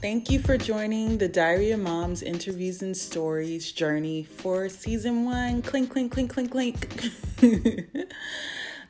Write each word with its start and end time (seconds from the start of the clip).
Thank 0.00 0.30
you 0.30 0.38
for 0.38 0.56
joining 0.56 1.18
the 1.18 1.26
Diary 1.26 1.72
of 1.72 1.80
Moms 1.80 2.22
Interviews 2.22 2.82
and 2.82 2.96
Stories 2.96 3.72
journey 3.72 4.22
for 4.22 4.68
season 4.68 5.24
one. 5.24 5.60
Clink, 5.60 5.90
clink, 5.90 6.12
clink, 6.12 6.32
clink, 6.32 6.52
clink. 6.52 7.10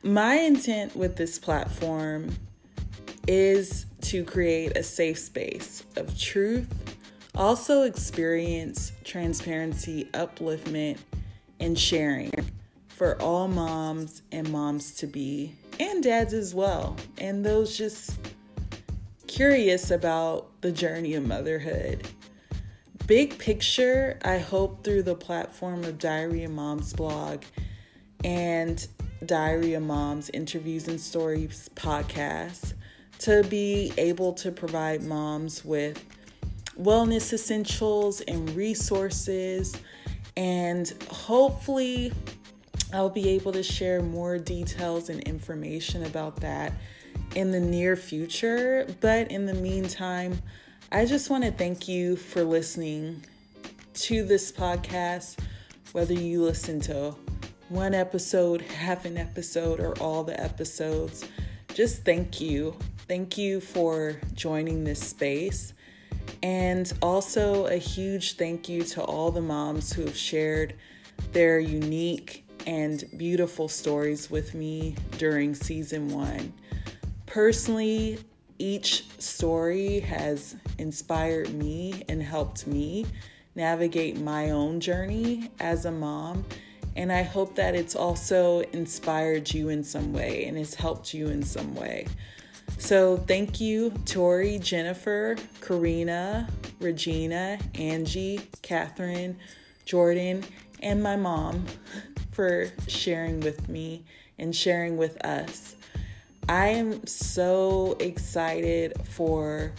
My 0.03 0.35
intent 0.35 0.95
with 0.95 1.15
this 1.15 1.39
platform 1.39 2.37
is 3.27 3.87
to 4.01 4.23
create 4.23 4.77
a 4.77 4.83
safe 4.83 5.17
space 5.17 5.83
of 5.95 6.15
truth, 6.15 6.71
also 7.33 7.81
experience 7.81 8.91
transparency, 9.03 10.05
upliftment, 10.13 10.99
and 11.59 11.77
sharing 11.77 12.31
for 12.87 13.19
all 13.19 13.47
moms 13.47 14.21
and 14.31 14.47
moms 14.51 14.93
to 14.97 15.07
be, 15.07 15.55
and 15.79 16.03
dads 16.03 16.35
as 16.35 16.53
well, 16.53 16.95
and 17.17 17.43
those 17.43 17.75
just 17.75 18.11
curious 19.29 19.91
about 19.91 20.59
the 20.61 20.71
journey 20.71 21.13
of 21.13 21.23
motherhood. 21.23 22.07
Big 23.05 23.37
picture, 23.37 24.17
I 24.25 24.39
hope 24.39 24.83
through 24.83 25.03
the 25.03 25.13
platform 25.13 25.83
of 25.83 25.99
Diary 25.99 26.45
of 26.45 26.51
Moms 26.51 26.93
blog 26.93 27.43
and 28.23 28.85
Diary 29.23 29.75
of 29.75 29.83
Moms 29.83 30.31
interviews 30.33 30.87
and 30.87 30.99
stories 30.99 31.69
podcast 31.75 32.73
to 33.19 33.43
be 33.43 33.93
able 33.99 34.33
to 34.33 34.51
provide 34.51 35.03
moms 35.03 35.63
with 35.63 36.03
wellness 36.81 37.31
essentials 37.31 38.21
and 38.21 38.49
resources. 38.55 39.77
And 40.37 40.91
hopefully, 41.11 42.11
I'll 42.91 43.11
be 43.11 43.29
able 43.29 43.51
to 43.51 43.61
share 43.61 44.01
more 44.01 44.39
details 44.39 45.09
and 45.09 45.21
information 45.21 46.05
about 46.05 46.37
that 46.37 46.73
in 47.35 47.51
the 47.51 47.59
near 47.59 47.95
future. 47.95 48.87
But 49.01 49.31
in 49.31 49.45
the 49.45 49.53
meantime, 49.53 50.41
I 50.91 51.05
just 51.05 51.29
want 51.29 51.43
to 51.43 51.51
thank 51.51 51.87
you 51.87 52.15
for 52.15 52.43
listening 52.43 53.23
to 53.93 54.23
this 54.23 54.51
podcast, 54.51 55.39
whether 55.91 56.13
you 56.13 56.43
listen 56.43 56.79
to 56.81 57.15
one 57.69 57.93
episode, 57.93 58.61
half 58.61 59.05
an 59.05 59.17
episode, 59.17 59.79
or 59.79 59.97
all 59.99 60.23
the 60.23 60.39
episodes. 60.41 61.25
Just 61.73 62.03
thank 62.03 62.41
you. 62.41 62.75
Thank 63.07 63.37
you 63.37 63.59
for 63.59 64.19
joining 64.33 64.83
this 64.83 64.99
space. 64.99 65.73
And 66.41 66.91
also 67.01 67.65
a 67.67 67.75
huge 67.75 68.37
thank 68.37 68.69
you 68.69 68.83
to 68.83 69.03
all 69.03 69.31
the 69.31 69.41
moms 69.41 69.93
who 69.93 70.03
have 70.03 70.17
shared 70.17 70.73
their 71.31 71.59
unique 71.59 72.45
and 72.65 73.03
beautiful 73.17 73.67
stories 73.67 74.29
with 74.29 74.53
me 74.53 74.95
during 75.17 75.53
season 75.53 76.09
one. 76.09 76.53
Personally, 77.29 78.17
each 78.57 79.05
story 79.19 79.99
has 79.99 80.55
inspired 80.79 81.53
me 81.53 82.03
and 82.09 82.23
helped 82.23 82.65
me 82.65 83.05
navigate 83.53 84.19
my 84.19 84.49
own 84.49 84.79
journey 84.79 85.51
as 85.59 85.85
a 85.85 85.91
mom. 85.91 86.43
And 86.95 87.11
I 87.11 87.21
hope 87.21 87.53
that 87.53 87.75
it's 87.75 87.95
also 87.95 88.61
inspired 88.73 89.53
you 89.53 89.69
in 89.69 89.83
some 89.83 90.11
way 90.11 90.45
and 90.45 90.57
has 90.57 90.73
helped 90.73 91.13
you 91.13 91.27
in 91.27 91.43
some 91.43 91.75
way. 91.75 92.07
So, 92.79 93.17
thank 93.17 93.61
you, 93.61 93.91
Tori, 94.05 94.57
Jennifer, 94.57 95.35
Karina, 95.61 96.49
Regina, 96.79 97.59
Angie, 97.75 98.41
Catherine, 98.63 99.37
Jordan, 99.85 100.43
and 100.81 101.03
my 101.03 101.15
mom 101.15 101.63
for 102.31 102.71
sharing 102.87 103.39
with 103.41 103.69
me 103.69 104.03
and 104.39 104.55
sharing 104.55 104.97
with 104.97 105.23
us. 105.23 105.75
I 106.49 106.69
am 106.69 107.05
so 107.05 107.95
excited 107.99 108.93
for 109.05 109.71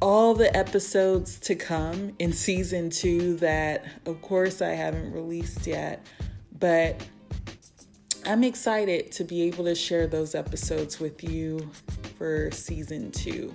all 0.00 0.32
the 0.32 0.56
episodes 0.56 1.38
to 1.40 1.54
come 1.54 2.14
in 2.18 2.32
season 2.32 2.88
two 2.88 3.36
that, 3.36 3.84
of 4.06 4.22
course, 4.22 4.62
I 4.62 4.70
haven't 4.70 5.12
released 5.12 5.66
yet, 5.66 6.06
but 6.58 7.06
I'm 8.24 8.44
excited 8.44 9.12
to 9.12 9.24
be 9.24 9.42
able 9.42 9.64
to 9.64 9.74
share 9.74 10.06
those 10.06 10.34
episodes 10.34 11.00
with 11.00 11.22
you 11.22 11.70
for 12.16 12.50
season 12.50 13.10
two. 13.10 13.54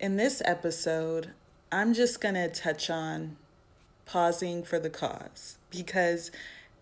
In 0.00 0.16
this 0.16 0.40
episode, 0.44 1.32
I'm 1.72 1.92
just 1.92 2.20
going 2.20 2.36
to 2.36 2.48
touch 2.48 2.88
on 2.88 3.36
pausing 4.06 4.62
for 4.62 4.78
the 4.78 4.88
cause 4.88 5.58
because, 5.70 6.30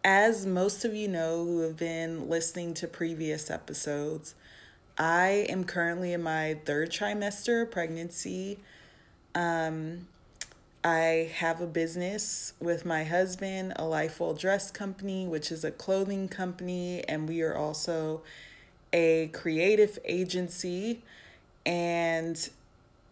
as 0.04 0.44
most 0.44 0.84
of 0.84 0.94
you 0.94 1.08
know 1.08 1.42
who 1.42 1.60
have 1.60 1.78
been 1.78 2.28
listening 2.28 2.74
to 2.74 2.86
previous 2.86 3.50
episodes, 3.50 4.34
I 4.98 5.46
am 5.48 5.64
currently 5.64 6.12
in 6.12 6.22
my 6.22 6.58
third 6.66 6.90
trimester 6.90 7.62
of 7.62 7.70
pregnancy. 7.70 8.58
Um, 9.34 10.08
I 10.84 11.32
have 11.36 11.62
a 11.62 11.66
business 11.66 12.52
with 12.60 12.84
my 12.84 13.04
husband, 13.04 13.72
a 13.76 13.86
Lifeful 13.86 14.34
Dress 14.34 14.70
Company, 14.70 15.26
which 15.26 15.50
is 15.50 15.64
a 15.64 15.70
clothing 15.70 16.28
company, 16.28 17.02
and 17.08 17.26
we 17.26 17.40
are 17.40 17.56
also 17.56 18.20
a 18.92 19.28
creative 19.28 19.98
agency. 20.04 21.02
And 21.64 22.48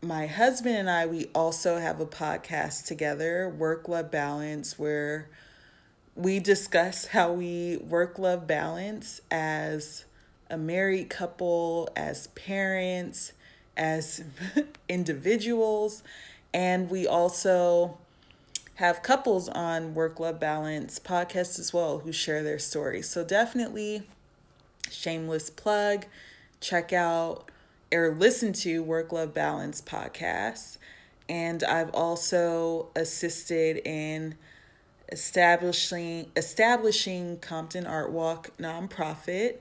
my 0.05 0.27
husband 0.27 0.77
and 0.77 0.91
I, 0.91 1.07
we 1.07 1.29
also 1.35 1.79
have 1.79 2.01
a 2.01 2.07
podcast 2.07 2.87
together, 2.87 3.49
Work 3.49 3.89
Love 3.89 4.11
Balance, 4.11 4.79
where 4.79 5.29
we 6.15 6.39
discuss 6.39 7.07
how 7.07 7.33
we 7.33 7.79
work 7.79 8.19
love 8.19 8.47
balance 8.47 9.21
as 9.31 10.05
a 10.49 10.57
married 10.57 11.11
couple, 11.11 11.89
as 11.97 12.29
parents, 12.29 13.33
as 13.77 14.23
individuals. 14.89 16.03
And 16.53 16.91
we 16.91 17.07
also 17.07 17.99
have 18.75 19.03
couples 19.03 19.49
on 19.49 19.95
Work 19.95 20.21
Love 20.21 20.39
Balance 20.39 20.99
podcast 20.99 21.59
as 21.59 21.73
well 21.73 22.01
who 22.01 22.13
share 22.13 22.43
their 22.43 22.59
stories. 22.59 23.09
So 23.09 23.25
definitely, 23.25 24.03
shameless 24.91 25.51
plug, 25.51 26.07
check 26.61 26.93
out 26.93 27.51
or 27.95 28.15
listen 28.15 28.53
to 28.53 28.83
Work 28.83 29.13
Love 29.13 29.33
Balance 29.33 29.81
podcasts. 29.81 30.79
And 31.29 31.63
I've 31.65 31.95
also 31.95 32.89
assisted 32.97 33.79
in 33.87 34.37
establishing 35.11 36.31
establishing 36.37 37.39
Compton 37.39 37.87
Art 37.87 38.11
Walk 38.11 38.51
nonprofit 38.59 39.57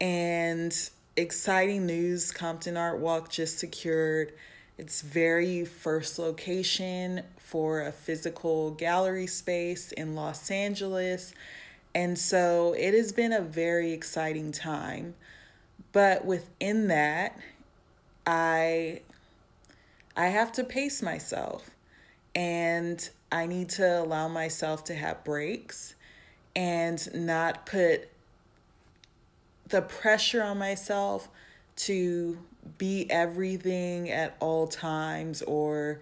and 0.00 0.74
exciting 1.16 1.86
news 1.86 2.30
Compton 2.30 2.76
Art 2.76 2.98
Walk 2.98 3.30
just 3.30 3.58
secured 3.58 4.32
its 4.76 5.00
very 5.00 5.64
first 5.64 6.18
location 6.18 7.22
for 7.38 7.80
a 7.80 7.92
physical 7.92 8.72
gallery 8.72 9.26
space 9.26 9.92
in 9.92 10.14
Los 10.14 10.50
Angeles. 10.50 11.32
And 11.94 12.18
so 12.18 12.74
it 12.76 12.92
has 12.92 13.12
been 13.12 13.32
a 13.32 13.40
very 13.40 13.92
exciting 13.92 14.52
time. 14.52 15.14
But 15.92 16.26
within 16.26 16.88
that, 16.88 17.38
I 18.26 19.00
I 20.16 20.28
have 20.28 20.52
to 20.52 20.64
pace 20.64 21.02
myself 21.02 21.70
and 22.34 23.08
I 23.30 23.46
need 23.46 23.68
to 23.70 24.00
allow 24.00 24.28
myself 24.28 24.84
to 24.84 24.94
have 24.94 25.24
breaks 25.24 25.94
and 26.54 27.08
not 27.14 27.66
put 27.66 28.08
the 29.68 29.82
pressure 29.82 30.42
on 30.42 30.58
myself 30.58 31.28
to 31.76 32.38
be 32.78 33.10
everything 33.10 34.10
at 34.10 34.36
all 34.40 34.66
times 34.66 35.42
or 35.42 36.00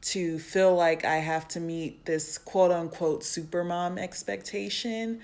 to 0.00 0.38
feel 0.38 0.74
like 0.74 1.04
I 1.04 1.16
have 1.16 1.48
to 1.48 1.60
meet 1.60 2.04
this 2.04 2.38
quote 2.38 2.70
unquote 2.70 3.22
supermom 3.22 3.98
expectation. 3.98 5.20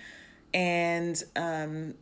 And 0.53 1.23
um, 1.37 1.95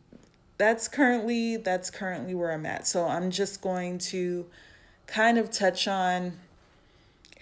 that's 0.63 0.87
currently 0.87 1.57
that's 1.57 1.89
currently 1.89 2.33
where 2.33 2.53
I'm 2.53 2.65
at. 2.65 2.87
So 2.87 3.05
I'm 3.05 3.31
just 3.31 3.61
going 3.61 3.97
to 3.97 4.45
kind 5.07 5.37
of 5.37 5.51
touch 5.51 5.89
on 5.89 6.39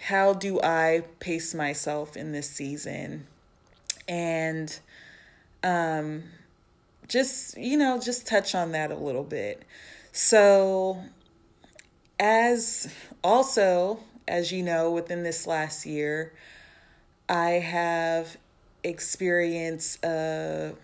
how 0.00 0.32
do 0.32 0.60
I 0.60 1.04
pace 1.20 1.54
myself 1.54 2.16
in 2.16 2.32
this 2.32 2.50
season 2.50 3.28
and 4.08 4.76
um 5.62 6.24
just 7.06 7.56
you 7.56 7.76
know 7.76 8.00
just 8.00 8.26
touch 8.26 8.56
on 8.56 8.72
that 8.72 8.90
a 8.90 8.96
little 8.96 9.22
bit. 9.22 9.62
So 10.10 11.00
as 12.18 12.92
also 13.22 14.00
as 14.26 14.50
you 14.50 14.64
know 14.64 14.90
within 14.90 15.22
this 15.22 15.46
last 15.46 15.86
year 15.86 16.32
I 17.28 17.50
have 17.50 18.36
experienced 18.82 20.04
a 20.04 20.74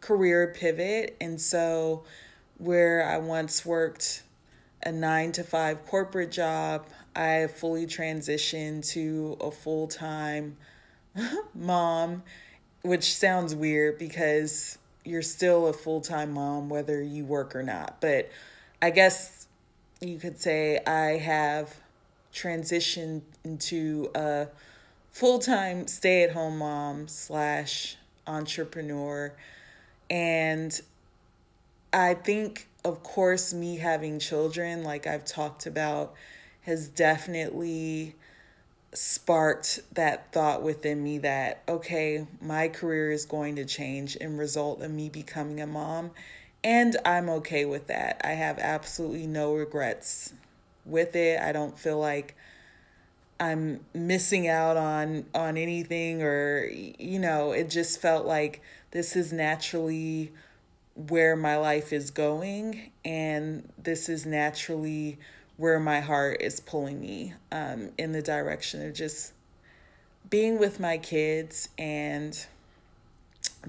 career 0.00 0.54
pivot. 0.56 1.16
And 1.20 1.40
so, 1.40 2.04
where 2.58 3.06
I 3.06 3.18
once 3.18 3.64
worked 3.64 4.22
a 4.82 4.92
nine 4.92 5.32
to 5.32 5.44
five 5.44 5.86
corporate 5.86 6.30
job, 6.30 6.86
I 7.14 7.46
fully 7.48 7.86
transitioned 7.86 8.88
to 8.92 9.36
a 9.40 9.50
full 9.50 9.88
time 9.88 10.56
mom, 11.54 12.22
which 12.82 13.14
sounds 13.14 13.54
weird 13.54 13.98
because 13.98 14.78
you're 15.04 15.22
still 15.22 15.66
a 15.66 15.72
full 15.72 16.00
time 16.00 16.32
mom, 16.32 16.68
whether 16.68 17.02
you 17.02 17.24
work 17.24 17.54
or 17.54 17.62
not. 17.62 18.00
But 18.00 18.30
I 18.80 18.90
guess 18.90 19.46
you 20.00 20.18
could 20.18 20.38
say 20.38 20.78
I 20.86 21.18
have 21.18 21.74
transitioned 22.32 23.22
into 23.44 24.10
a 24.14 24.46
full 25.10 25.38
time 25.38 25.86
stay 25.86 26.22
at 26.22 26.32
home 26.32 26.58
mom 26.58 27.08
slash 27.08 27.96
entrepreneur. 28.26 29.32
And 30.10 30.78
I 31.92 32.14
think, 32.14 32.68
of 32.84 33.02
course, 33.02 33.54
me 33.54 33.76
having 33.76 34.18
children, 34.18 34.82
like 34.82 35.06
I've 35.06 35.24
talked 35.24 35.66
about, 35.66 36.14
has 36.62 36.88
definitely 36.88 38.16
sparked 38.92 39.80
that 39.94 40.32
thought 40.32 40.62
within 40.62 41.02
me 41.02 41.18
that, 41.18 41.62
okay, 41.68 42.26
my 42.42 42.68
career 42.68 43.12
is 43.12 43.24
going 43.24 43.56
to 43.56 43.64
change 43.64 44.16
and 44.20 44.38
result 44.38 44.82
in 44.82 44.94
me 44.94 45.08
becoming 45.08 45.60
a 45.60 45.66
mom. 45.66 46.10
And 46.62 46.96
I'm 47.04 47.30
okay 47.30 47.64
with 47.64 47.86
that. 47.86 48.20
I 48.24 48.32
have 48.32 48.58
absolutely 48.58 49.26
no 49.26 49.54
regrets 49.54 50.34
with 50.84 51.14
it. 51.16 51.40
I 51.40 51.52
don't 51.52 51.78
feel 51.78 51.98
like 51.98 52.36
I'm 53.38 53.80
missing 53.94 54.48
out 54.48 54.76
on 54.76 55.24
on 55.34 55.56
anything 55.56 56.22
or 56.22 56.66
you 56.68 57.18
know, 57.18 57.52
it 57.52 57.70
just 57.70 58.00
felt 58.00 58.26
like 58.26 58.60
this 58.90 59.16
is 59.16 59.32
naturally 59.32 60.32
where 60.94 61.36
my 61.36 61.56
life 61.56 61.92
is 61.92 62.10
going 62.10 62.90
and 63.04 63.68
this 63.78 64.08
is 64.08 64.26
naturally 64.26 65.18
where 65.56 65.78
my 65.78 66.00
heart 66.00 66.38
is 66.40 66.58
pulling 66.60 67.00
me 67.00 67.34
um, 67.52 67.90
in 67.98 68.12
the 68.12 68.22
direction 68.22 68.86
of 68.86 68.94
just 68.94 69.32
being 70.28 70.58
with 70.58 70.80
my 70.80 70.96
kids 70.96 71.68
and 71.78 72.46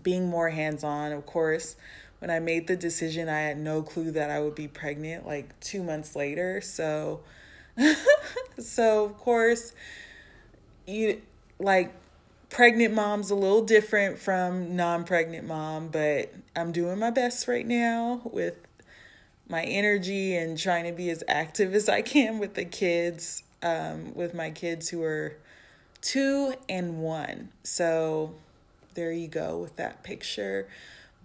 being 0.02 0.30
more 0.30 0.50
hands 0.50 0.84
on. 0.84 1.12
Of 1.12 1.26
course, 1.26 1.76
when 2.20 2.30
I 2.30 2.40
made 2.40 2.68
the 2.68 2.76
decision, 2.76 3.28
I 3.28 3.42
had 3.42 3.58
no 3.58 3.82
clue 3.82 4.12
that 4.12 4.30
I 4.30 4.40
would 4.40 4.56
be 4.56 4.68
pregnant 4.68 5.26
like 5.26 5.60
two 5.60 5.84
months 5.84 6.16
later. 6.16 6.62
So, 6.62 7.22
so 8.60 9.06
of 9.06 9.18
course, 9.18 9.74
you 10.88 11.22
like 11.60 11.94
pregnant 12.52 12.94
mom's 12.94 13.32
a 13.32 13.36
little 13.36 13.64
different 13.64 14.20
from 14.20 14.76
non 14.76 15.04
pregnant 15.06 15.48
mom, 15.48 15.88
but 15.88 16.32
I'm 16.56 16.72
doing 16.72 17.00
my 17.00 17.10
best 17.10 17.48
right 17.48 17.66
now 17.66 18.22
with 18.26 18.58
my 19.50 19.64
energy 19.64 20.36
and 20.36 20.58
trying 20.58 20.86
to 20.86 20.92
be 20.92 21.10
as 21.10 21.24
active 21.28 21.74
as 21.74 21.90
I 21.90 22.02
can 22.02 22.40
with 22.40 22.54
the 22.54 22.66
kids, 22.66 23.44
um, 23.64 24.14
with 24.14 24.34
my 24.34 24.52
kids 24.52 24.90
who 24.90 25.02
are 25.02 25.38
two 26.02 26.54
and 26.70 27.02
one. 27.02 27.50
So 27.64 28.36
there 28.94 29.12
you 29.12 29.28
go 29.28 29.58
with 29.58 29.78
that 29.78 30.04
picture. 30.04 30.68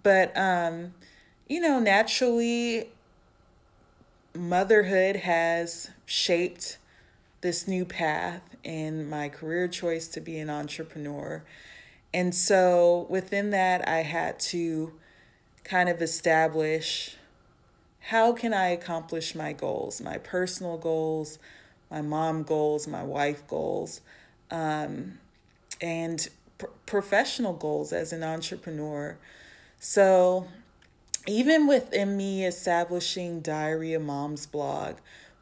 But, 0.03 0.35
um, 0.37 0.93
you 1.47 1.59
know, 1.59 1.79
naturally, 1.79 2.89
motherhood 4.33 5.17
has 5.17 5.89
shaped 6.05 6.77
this 7.41 7.67
new 7.67 7.85
path 7.85 8.55
in 8.63 9.09
my 9.09 9.29
career 9.29 9.67
choice 9.67 10.07
to 10.09 10.21
be 10.21 10.37
an 10.39 10.49
entrepreneur. 10.49 11.43
And 12.13 12.33
so 12.33 13.05
within 13.09 13.51
that, 13.51 13.87
I 13.87 13.99
had 13.99 14.39
to 14.39 14.93
kind 15.63 15.89
of 15.89 16.01
establish 16.01 17.15
how 17.99 18.31
can 18.31 18.53
I 18.53 18.67
accomplish 18.67 19.35
my 19.35 19.51
goals, 19.51 19.99
my 20.01 20.17
personal 20.17 20.77
goals, 20.77 21.39
my 21.91 22.01
mom 22.01 22.43
goals, 22.43 22.87
my 22.87 23.03
wife 23.03 23.45
goals, 23.47 24.01
um, 24.49 25.19
and 25.81 26.27
pr- 26.57 26.67
professional 26.85 27.53
goals 27.53 27.91
as 27.91 28.13
an 28.13 28.23
entrepreneur. 28.23 29.17
So, 29.79 30.47
even 31.27 31.67
within 31.67 32.15
me 32.15 32.45
establishing 32.45 33.41
Diary 33.41 33.93
of 33.93 34.01
Mom's 34.01 34.45
blog, 34.45 34.95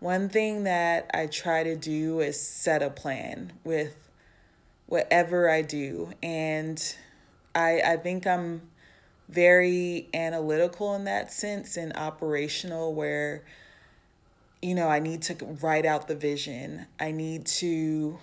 one 0.05 0.29
thing 0.29 0.65
that 0.65 1.09
I 1.15 1.25
try 1.25 1.63
to 1.63 1.75
do 1.75 2.19
is 2.19 2.39
set 2.39 2.83
a 2.83 2.91
plan 2.91 3.51
with 3.63 3.97
whatever 4.85 5.49
I 5.49 5.63
do. 5.63 6.11
And 6.21 6.79
I, 7.55 7.81
I 7.83 7.97
think 7.97 8.27
I'm 8.27 8.61
very 9.29 10.07
analytical 10.13 10.93
in 10.93 11.05
that 11.05 11.33
sense 11.33 11.75
and 11.75 11.91
operational 11.97 12.93
where 12.93 13.45
you 14.61 14.75
know 14.75 14.87
I 14.87 14.99
need 14.99 15.23
to 15.23 15.43
write 15.63 15.87
out 15.87 16.07
the 16.07 16.15
vision. 16.15 16.85
I 16.99 17.09
need 17.09 17.47
to 17.47 18.19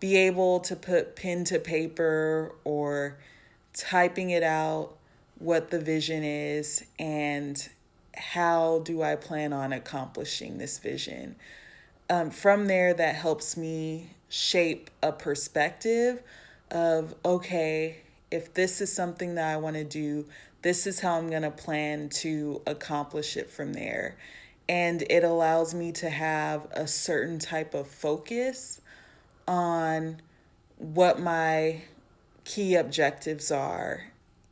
be 0.00 0.16
able 0.16 0.60
to 0.60 0.76
put 0.76 1.14
pen 1.14 1.44
to 1.44 1.58
paper 1.58 2.54
or 2.64 3.18
typing 3.74 4.30
it 4.30 4.42
out 4.42 4.96
what 5.38 5.70
the 5.70 5.78
vision 5.78 6.24
is 6.24 6.86
and 6.98 7.68
how 8.16 8.80
do 8.84 9.02
I 9.02 9.16
plan 9.16 9.52
on 9.52 9.72
accomplishing 9.72 10.58
this 10.58 10.78
vision. 10.78 11.36
Um, 12.10 12.30
from 12.30 12.66
there, 12.66 12.94
that 12.94 13.14
helps 13.14 13.56
me 13.56 14.10
shape 14.28 14.90
a 15.02 15.12
perspective 15.12 16.22
of 16.70 17.14
okay, 17.24 17.98
if 18.30 18.52
this 18.54 18.80
is 18.80 18.92
something 18.92 19.36
that 19.36 19.52
I 19.52 19.56
want 19.58 19.76
to 19.76 19.84
do, 19.84 20.26
this 20.62 20.86
is 20.86 20.98
how 20.98 21.18
I'm 21.18 21.28
going 21.28 21.42
to 21.42 21.50
plan 21.50 22.08
to 22.20 22.62
accomplish 22.66 23.36
it 23.36 23.50
from 23.50 23.72
there. 23.72 24.16
And 24.68 25.02
it 25.02 25.24
allows 25.24 25.74
me 25.74 25.92
to 25.92 26.08
have 26.08 26.66
a 26.72 26.86
certain 26.86 27.38
type 27.38 27.74
of 27.74 27.86
focus 27.86 28.80
on 29.46 30.20
what 30.78 31.20
my 31.20 31.82
key 32.44 32.74
objectives 32.74 33.50
are. 33.50 34.04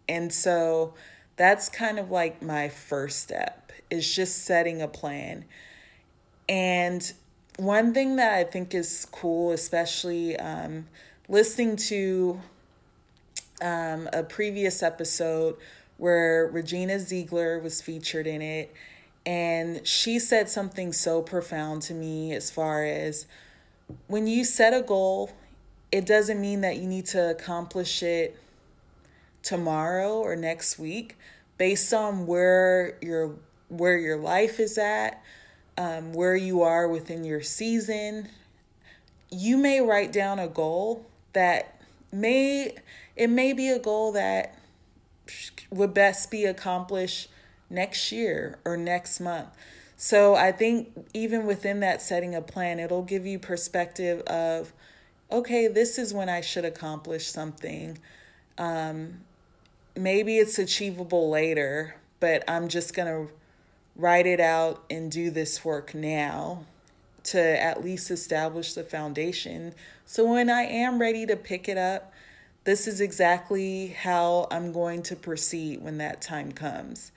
And 0.09 0.33
so 0.33 0.95
that's 1.43 1.69
kind 1.69 1.99
of 1.99 2.13
like 2.13 2.41
my 2.41 2.69
first 2.69 3.19
step 3.19 3.73
is 3.91 4.15
just 4.15 4.45
setting 4.45 4.81
a 4.81 4.87
plan. 4.87 5.45
And 6.49 7.13
one 7.57 7.93
thing 7.93 8.15
that 8.17 8.35
I 8.35 8.45
think 8.45 8.77
is 8.77 9.09
cool, 9.11 9.51
especially 9.51 10.39
um, 10.39 10.87
listening 11.29 11.75
to 11.89 12.41
um, 13.61 14.09
a 14.13 14.23
previous 14.23 14.85
episode 14.85 15.57
where 15.99 16.47
Regina 16.47 17.01
Ziegler 17.01 17.59
was 17.59 17.83
featured 17.83 18.29
in 18.29 18.41
it. 18.41 18.73
And 19.27 19.85
she 19.85 20.21
said 20.21 20.49
something 20.49 20.93
so 20.93 21.23
profound 21.23 21.83
to 21.83 21.95
me 21.95 22.35
as 22.35 22.53
far 22.53 22.85
as 22.85 23.27
when 24.07 24.29
you 24.29 24.45
set 24.45 24.73
a 24.73 24.83
goal, 24.83 25.33
it 25.91 26.07
doesn't 26.07 26.41
mean 26.41 26.61
that 26.61 26.77
you 26.77 26.87
need 26.87 27.07
to 27.07 27.31
accomplish 27.31 28.05
it 28.05 28.39
tomorrow 29.43 30.15
or 30.15 30.37
next 30.37 30.79
week 30.79 31.17
based 31.59 31.93
on 31.93 32.27
where 32.27 32.99
your 33.01 33.37
where 33.69 33.99
your 33.99 34.17
life 34.17 34.61
is 34.61 34.79
at 34.79 35.23
um, 35.79 36.13
where 36.13 36.37
you 36.37 36.63
are 36.63 36.89
within 36.89 37.25
your 37.25 37.43
season 37.43 38.29
you 39.31 39.57
may 39.57 39.81
write 39.81 40.13
down 40.13 40.39
a 40.39 40.49
goal 40.49 41.07
that 41.33 41.81
may 42.13 42.75
it 43.17 43.31
may 43.31 43.53
be 43.53 43.69
a 43.69 43.79
goal 43.79 44.13
that 44.13 44.59
would 45.71 45.95
best 45.95 46.31
be 46.31 46.45
accomplished 46.45 47.29
next 47.71 48.13
year 48.13 48.59
or 48.65 48.77
next 48.77 49.21
month. 49.21 49.49
So 49.97 50.35
I 50.35 50.53
think 50.53 50.93
even 51.15 51.47
within 51.47 51.81
that 51.81 52.03
setting 52.03 52.35
a 52.35 52.43
plan, 52.43 52.81
it'll 52.81 53.03
give 53.05 53.25
you 53.25 53.39
perspective 53.39 54.21
of, 54.23 54.73
okay, 55.31 55.69
this 55.69 55.99
is 55.99 56.13
when 56.13 56.29
I 56.29 56.41
should 56.41 56.65
accomplish 56.65 57.29
something. 57.29 57.99
Um, 58.59 59.21
maybe 59.97 60.39
it's 60.39 60.59
achievable 60.59 61.31
later, 61.31 61.97
but 62.21 62.45
I'm 62.49 62.69
just 62.69 62.95
going 62.95 63.09
to 63.09 63.33
write 63.97 64.27
it 64.27 64.41
out 64.41 64.85
and 64.91 65.11
do 65.11 65.31
this 65.31 65.65
work 65.65 65.95
now 65.95 66.65
to 67.25 67.63
at 67.63 67.85
least 67.85 68.11
establish 68.11 68.73
the 68.75 68.83
foundation. 68.83 69.75
So 70.07 70.25
when 70.33 70.51
I 70.51 70.63
am 70.63 71.01
ready 71.01 71.27
to 71.27 71.37
pick 71.37 71.69
it 71.69 71.79
up, 71.79 72.13
this 72.65 72.87
is 72.87 73.01
exactly 73.01 73.89
how 73.89 74.47
I'm 74.51 74.73
going 74.73 75.03
to 75.05 75.17
proceed 75.17 75.83
when 75.83 75.99
that 75.99 76.23
time 76.23 76.53
comes. 76.53 77.13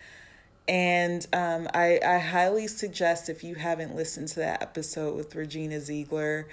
And 0.68 1.26
um, 1.34 1.68
I, 1.74 2.00
I 2.06 2.18
highly 2.18 2.68
suggest 2.68 3.30
if 3.30 3.44
you 3.44 3.56
haven't 3.56 3.96
listened 3.96 4.30
to 4.30 4.40
that 4.40 4.64
episode 4.64 5.16
with 5.16 5.36
Regina 5.36 5.80
Ziegler, 5.80 6.48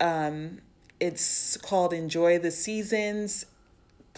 um, 0.00 0.60
it's 0.98 1.56
called 1.58 1.92
Enjoy 1.92 2.38
the 2.38 2.50
Seasons. 2.50 3.44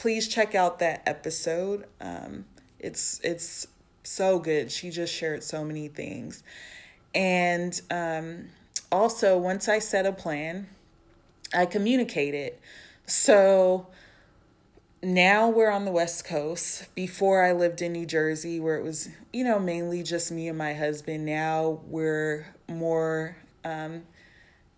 Please 0.01 0.29
check 0.29 0.55
out 0.55 0.79
that 0.79 1.03
episode. 1.05 1.85
Um, 2.01 2.47
it's 2.79 3.21
it's 3.23 3.67
so 4.03 4.39
good. 4.39 4.73
She 4.73 4.89
just 4.89 5.15
shared 5.15 5.43
so 5.43 5.63
many 5.63 5.89
things. 5.89 6.43
And 7.15 7.79
um, 7.91 8.47
also, 8.91 9.37
once 9.37 9.69
I 9.69 9.79
set 9.79 10.07
a 10.07 10.13
plan, 10.13 10.69
I 11.53 11.67
communicate 11.67 12.33
it. 12.33 12.59
So 13.05 13.89
now 15.03 15.51
we're 15.51 15.71
on 15.71 15.85
the 15.85 15.93
West 15.93 16.25
Coast. 16.25 16.87
Before 16.95 17.45
I 17.45 17.53
lived 17.53 17.83
in 17.83 17.93
New 17.93 18.07
Jersey, 18.07 18.59
where 18.59 18.79
it 18.79 18.83
was, 18.83 19.11
you 19.35 19.45
know, 19.45 19.59
mainly 19.59 20.03
just 20.03 20.33
me 20.33 20.49
and 20.49 20.57
my 20.57 20.73
husband. 20.73 21.27
Now 21.27 21.81
we're 21.87 22.47
more 22.69 23.37
um, 23.67 24.05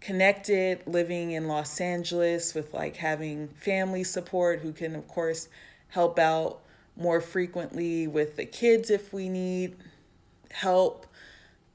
connected 0.02 0.82
living 0.87 1.30
in 1.30 1.47
Los 1.47 1.80
Angeles 1.80 2.54
with 2.54 2.75
like 2.75 2.97
having 2.97 3.49
family 3.49 4.02
support 4.02 4.59
who 4.61 4.73
can, 4.73 4.97
of 4.97 5.06
course, 5.06 5.49
help 5.88 6.18
out 6.18 6.61
more 6.97 7.21
frequently 7.21 8.06
with 8.06 8.37
the 8.37 8.44
kids 8.44 8.90
if 8.90 9.12
we 9.12 9.28
need 9.28 9.76
help. 10.50 11.06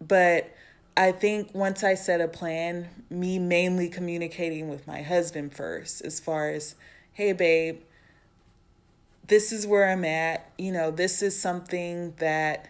But 0.06 0.54
I 0.96 1.12
think 1.14 1.56
once 1.56 1.84
I 1.84 1.94
set 1.94 2.20
a 2.20 2.28
plan, 2.28 2.90
me 3.10 3.40
mainly 3.40 3.88
communicating 3.88 4.68
with 4.68 4.86
my 4.86 5.02
husband 5.02 5.54
first, 5.54 6.02
as 6.02 6.20
far 6.20 6.50
as, 6.50 6.76
hey, 7.14 7.32
babe, 7.32 7.80
this 9.28 9.52
is 9.52 9.66
where 9.66 9.90
I'm 9.90 10.04
at. 10.04 10.52
You 10.58 10.72
know, 10.74 10.92
this 10.92 11.22
is 11.22 11.40
something 11.40 12.14
that 12.18 12.68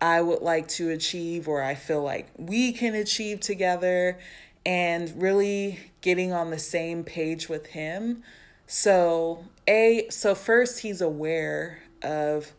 I 0.00 0.22
would 0.22 0.40
like 0.40 0.66
to 0.68 0.90
achieve, 0.90 1.46
or 1.46 1.62
I 1.62 1.74
feel 1.74 2.02
like 2.02 2.28
we 2.36 2.72
can 2.72 2.94
achieve 2.94 3.40
together, 3.40 4.18
and 4.64 5.20
really 5.20 5.80
getting 6.00 6.32
on 6.32 6.50
the 6.50 6.58
same 6.58 7.04
page 7.04 7.48
with 7.48 7.66
him. 7.66 8.22
So, 8.66 9.44
A, 9.66 10.06
so 10.10 10.34
first, 10.34 10.80
he's 10.80 11.00
aware 11.00 11.82
of, 12.02 12.52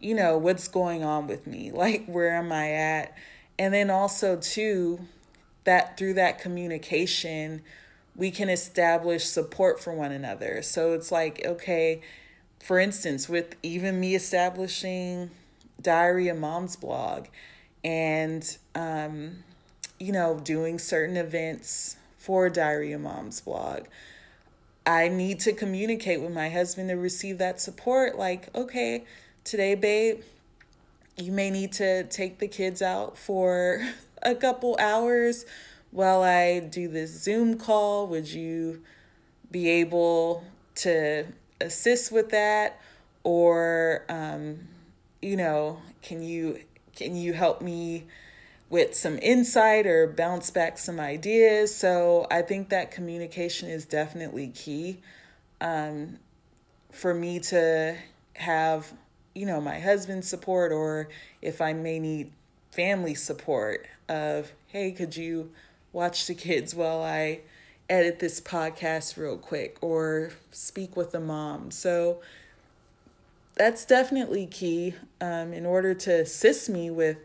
you 0.00 0.14
know, 0.14 0.36
what's 0.38 0.68
going 0.68 1.02
on 1.04 1.26
with 1.26 1.46
me, 1.46 1.70
like, 1.74 2.06
where 2.06 2.34
am 2.34 2.52
I 2.52 2.72
at? 2.72 3.16
And 3.58 3.72
then 3.72 3.90
also, 3.90 4.36
too, 4.36 5.00
that 5.64 5.96
through 5.96 6.14
that 6.14 6.38
communication, 6.38 7.62
we 8.14 8.30
can 8.30 8.48
establish 8.48 9.24
support 9.24 9.80
for 9.80 9.92
one 9.92 10.12
another. 10.12 10.62
So 10.62 10.92
it's 10.92 11.10
like, 11.12 11.42
okay, 11.44 12.00
for 12.60 12.78
instance, 12.78 13.28
with 13.28 13.56
even 13.62 14.00
me 14.00 14.14
establishing 14.14 15.30
Diary 15.80 16.28
of 16.28 16.38
Mom's 16.38 16.76
blog 16.76 17.26
and, 17.84 18.56
um, 18.74 19.44
you 19.98 20.12
know, 20.12 20.40
doing 20.42 20.78
certain 20.78 21.16
events 21.16 21.96
for 22.18 22.48
Diary 22.48 22.92
of 22.92 23.00
Mom's 23.00 23.40
blog, 23.40 23.84
I 24.86 25.08
need 25.08 25.40
to 25.40 25.52
communicate 25.52 26.20
with 26.20 26.32
my 26.32 26.48
husband 26.48 26.88
to 26.90 26.94
receive 26.94 27.38
that 27.38 27.60
support. 27.60 28.16
Like, 28.16 28.54
okay, 28.54 29.04
today, 29.44 29.74
babe, 29.74 30.20
you 31.16 31.32
may 31.32 31.50
need 31.50 31.72
to 31.72 32.04
take 32.04 32.38
the 32.38 32.48
kids 32.48 32.82
out 32.82 33.16
for 33.16 33.86
a 34.22 34.34
couple 34.34 34.76
hours 34.78 35.46
while 35.90 36.22
I 36.22 36.60
do 36.60 36.88
this 36.88 37.22
Zoom 37.22 37.58
call. 37.58 38.06
Would 38.08 38.28
you 38.28 38.82
be 39.50 39.68
able 39.68 40.44
to 40.76 41.26
assist 41.60 42.12
with 42.12 42.30
that 42.30 42.80
or 43.24 44.04
um, 44.08 44.58
you 45.22 45.36
know 45.36 45.80
can 46.02 46.22
you 46.22 46.60
can 46.94 47.16
you 47.16 47.32
help 47.32 47.60
me 47.62 48.04
with 48.68 48.94
some 48.94 49.18
insight 49.20 49.86
or 49.86 50.06
bounce 50.06 50.50
back 50.50 50.78
some 50.78 50.98
ideas 50.98 51.74
so 51.74 52.26
i 52.30 52.42
think 52.42 52.68
that 52.68 52.90
communication 52.90 53.68
is 53.68 53.84
definitely 53.84 54.48
key 54.48 54.98
um, 55.60 56.18
for 56.90 57.14
me 57.14 57.38
to 57.38 57.96
have 58.34 58.92
you 59.34 59.46
know 59.46 59.60
my 59.60 59.78
husband's 59.78 60.28
support 60.28 60.72
or 60.72 61.08
if 61.40 61.60
i 61.60 61.72
may 61.72 61.98
need 61.98 62.30
family 62.70 63.14
support 63.14 63.86
of 64.08 64.52
hey 64.68 64.90
could 64.90 65.16
you 65.16 65.50
watch 65.92 66.26
the 66.26 66.34
kids 66.34 66.74
while 66.74 67.02
i 67.02 67.40
edit 67.88 68.18
this 68.18 68.40
podcast 68.40 69.16
real 69.16 69.36
quick 69.36 69.76
or 69.80 70.32
speak 70.50 70.96
with 70.96 71.12
the 71.12 71.20
mom. 71.20 71.70
So 71.70 72.20
that's 73.54 73.84
definitely 73.84 74.46
key 74.46 74.94
um, 75.20 75.52
in 75.52 75.64
order 75.64 75.94
to 75.94 76.20
assist 76.20 76.68
me 76.68 76.90
with 76.90 77.18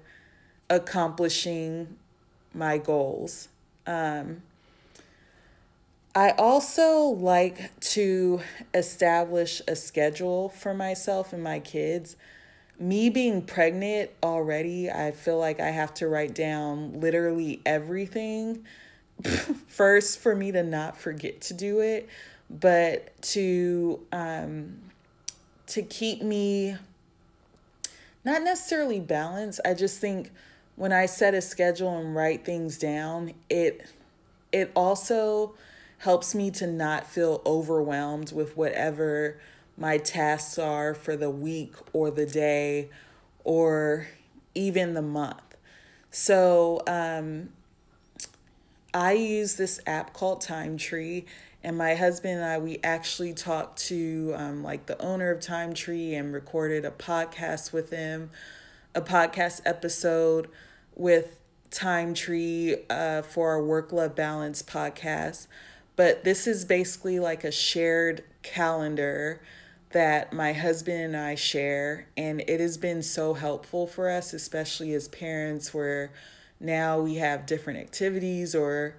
accomplishing 0.72 1.98
my 2.54 2.80
goals. 2.80 3.50
Um, 3.86 4.42
I 6.16 6.32
also 6.32 7.02
like 7.04 7.78
to 7.92 8.42
establish 8.74 9.62
a 9.68 9.76
schedule 9.76 10.50
for 10.50 10.74
myself 10.74 11.34
and 11.34 11.44
my 11.44 11.60
kids. 11.60 12.16
Me 12.80 13.10
being 13.10 13.42
pregnant 13.44 14.10
already, 14.24 14.90
I 14.90 15.12
feel 15.12 15.38
like 15.38 15.60
I 15.60 15.70
have 15.70 15.94
to 15.96 16.08
write 16.08 16.34
down 16.34 17.00
literally 17.00 17.62
everything 17.66 18.66
first 19.68 20.20
for 20.20 20.36
me 20.36 20.52
to 20.52 20.64
not 20.64 20.98
forget 20.98 21.42
to 21.42 21.54
do 21.54 21.82
it, 21.82 22.10
but 22.50 23.22
to 23.22 24.00
um 24.12 24.78
to 25.68 25.82
keep 25.82 26.22
me 26.22 26.76
not 28.26 28.42
necessarily 28.44 29.00
balanced. 29.00 29.60
I 29.66 29.74
just 29.74 30.00
think 30.00 30.32
when 30.82 30.92
I 30.92 31.06
set 31.06 31.36
a 31.36 31.42
schedule 31.42 31.96
and 31.96 32.16
write 32.16 32.44
things 32.44 32.80
down, 32.80 33.36
it 33.52 33.86
it 34.52 34.72
also 34.76 35.54
helps 36.00 36.34
me 36.34 36.50
to 36.50 36.66
not 36.66 37.06
feel 37.06 37.40
overwhelmed 37.46 38.32
with 38.32 38.58
whatever 38.58 39.40
my 39.78 40.00
tasks 40.00 40.58
are 40.58 40.96
for 40.96 41.16
the 41.16 41.30
week 41.30 41.76
or 41.94 42.10
the 42.10 42.26
day 42.26 42.90
or 43.44 44.08
even 44.56 44.96
the 44.96 45.04
month. 45.04 45.56
So, 46.10 46.82
um, 46.88 47.50
I 48.92 49.12
use 49.12 49.58
this 49.58 49.80
app 49.86 50.14
called 50.14 50.42
TimeTree, 50.42 51.26
and 51.64 51.78
my 51.78 51.94
husband 51.94 52.38
and 52.38 52.44
I 52.44 52.58
we 52.58 52.80
actually 52.84 53.34
talked 53.36 53.78
to 53.90 54.34
um, 54.36 54.64
like 54.64 54.88
the 54.88 55.00
owner 55.00 55.30
of 55.30 55.42
TimeTree 55.42 56.18
and 56.18 56.34
recorded 56.34 56.86
a 56.86 56.90
podcast 56.92 57.72
with 57.72 57.92
him, 57.92 58.32
a 58.96 59.02
podcast 59.02 59.62
episode 59.64 60.50
with 60.96 61.38
TimeTree 61.72 62.84
uh, 62.90 63.22
for 63.22 63.52
our 63.52 63.64
Work 63.64 63.92
Love 63.92 64.16
Balance 64.16 64.62
podcast. 64.62 65.48
But 65.96 66.24
this 66.24 66.48
is 66.48 66.66
basically 66.66 67.20
like 67.20 67.44
a 67.44 67.52
shared 67.52 68.24
calendar 68.44 69.42
that 69.92 70.32
my 70.32 70.54
husband 70.54 71.02
and 71.02 71.18
I 71.18 71.36
share, 71.36 72.08
and 72.16 72.42
it 72.48 72.60
has 72.60 72.78
been 72.78 73.04
so 73.04 73.34
helpful 73.34 73.88
for 73.88 74.10
us, 74.10 74.34
especially 74.34 74.94
as 74.94 75.08
parents, 75.10 75.74
where 75.74 76.12
now 76.62 77.00
we 77.00 77.16
have 77.16 77.46
different 77.46 77.80
activities 77.80 78.54
or 78.54 78.96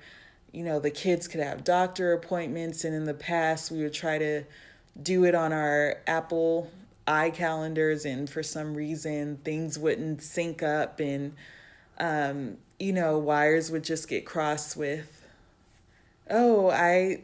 you 0.51 0.65
know 0.65 0.81
the 0.81 0.91
kids 0.91 1.29
could 1.29 1.41
have 1.41 1.65
doctor 1.65 2.13
appointments 2.13 2.85
and 2.85 2.95
in 2.95 3.05
the 3.05 3.15
past 3.15 3.71
we 3.71 3.83
would 3.83 3.93
try 3.93 4.19
to 4.19 4.43
do 5.01 5.25
it 5.25 5.35
on 5.35 5.53
our 5.53 5.97
apple 6.07 6.71
iCalendars 7.07 8.05
and 8.05 8.29
for 8.29 8.43
some 8.43 8.75
reason 8.75 9.39
things 9.45 9.79
wouldn't 9.79 10.23
sync 10.23 10.63
up 10.63 11.01
and 11.01 11.33
um, 11.99 12.57
you 12.79 12.93
know 12.93 13.19
wires 13.19 13.71
would 13.71 13.85
just 13.85 14.09
get 14.09 14.25
crossed 14.25 14.77
with 14.77 15.27
oh 16.31 16.71
i 16.71 17.21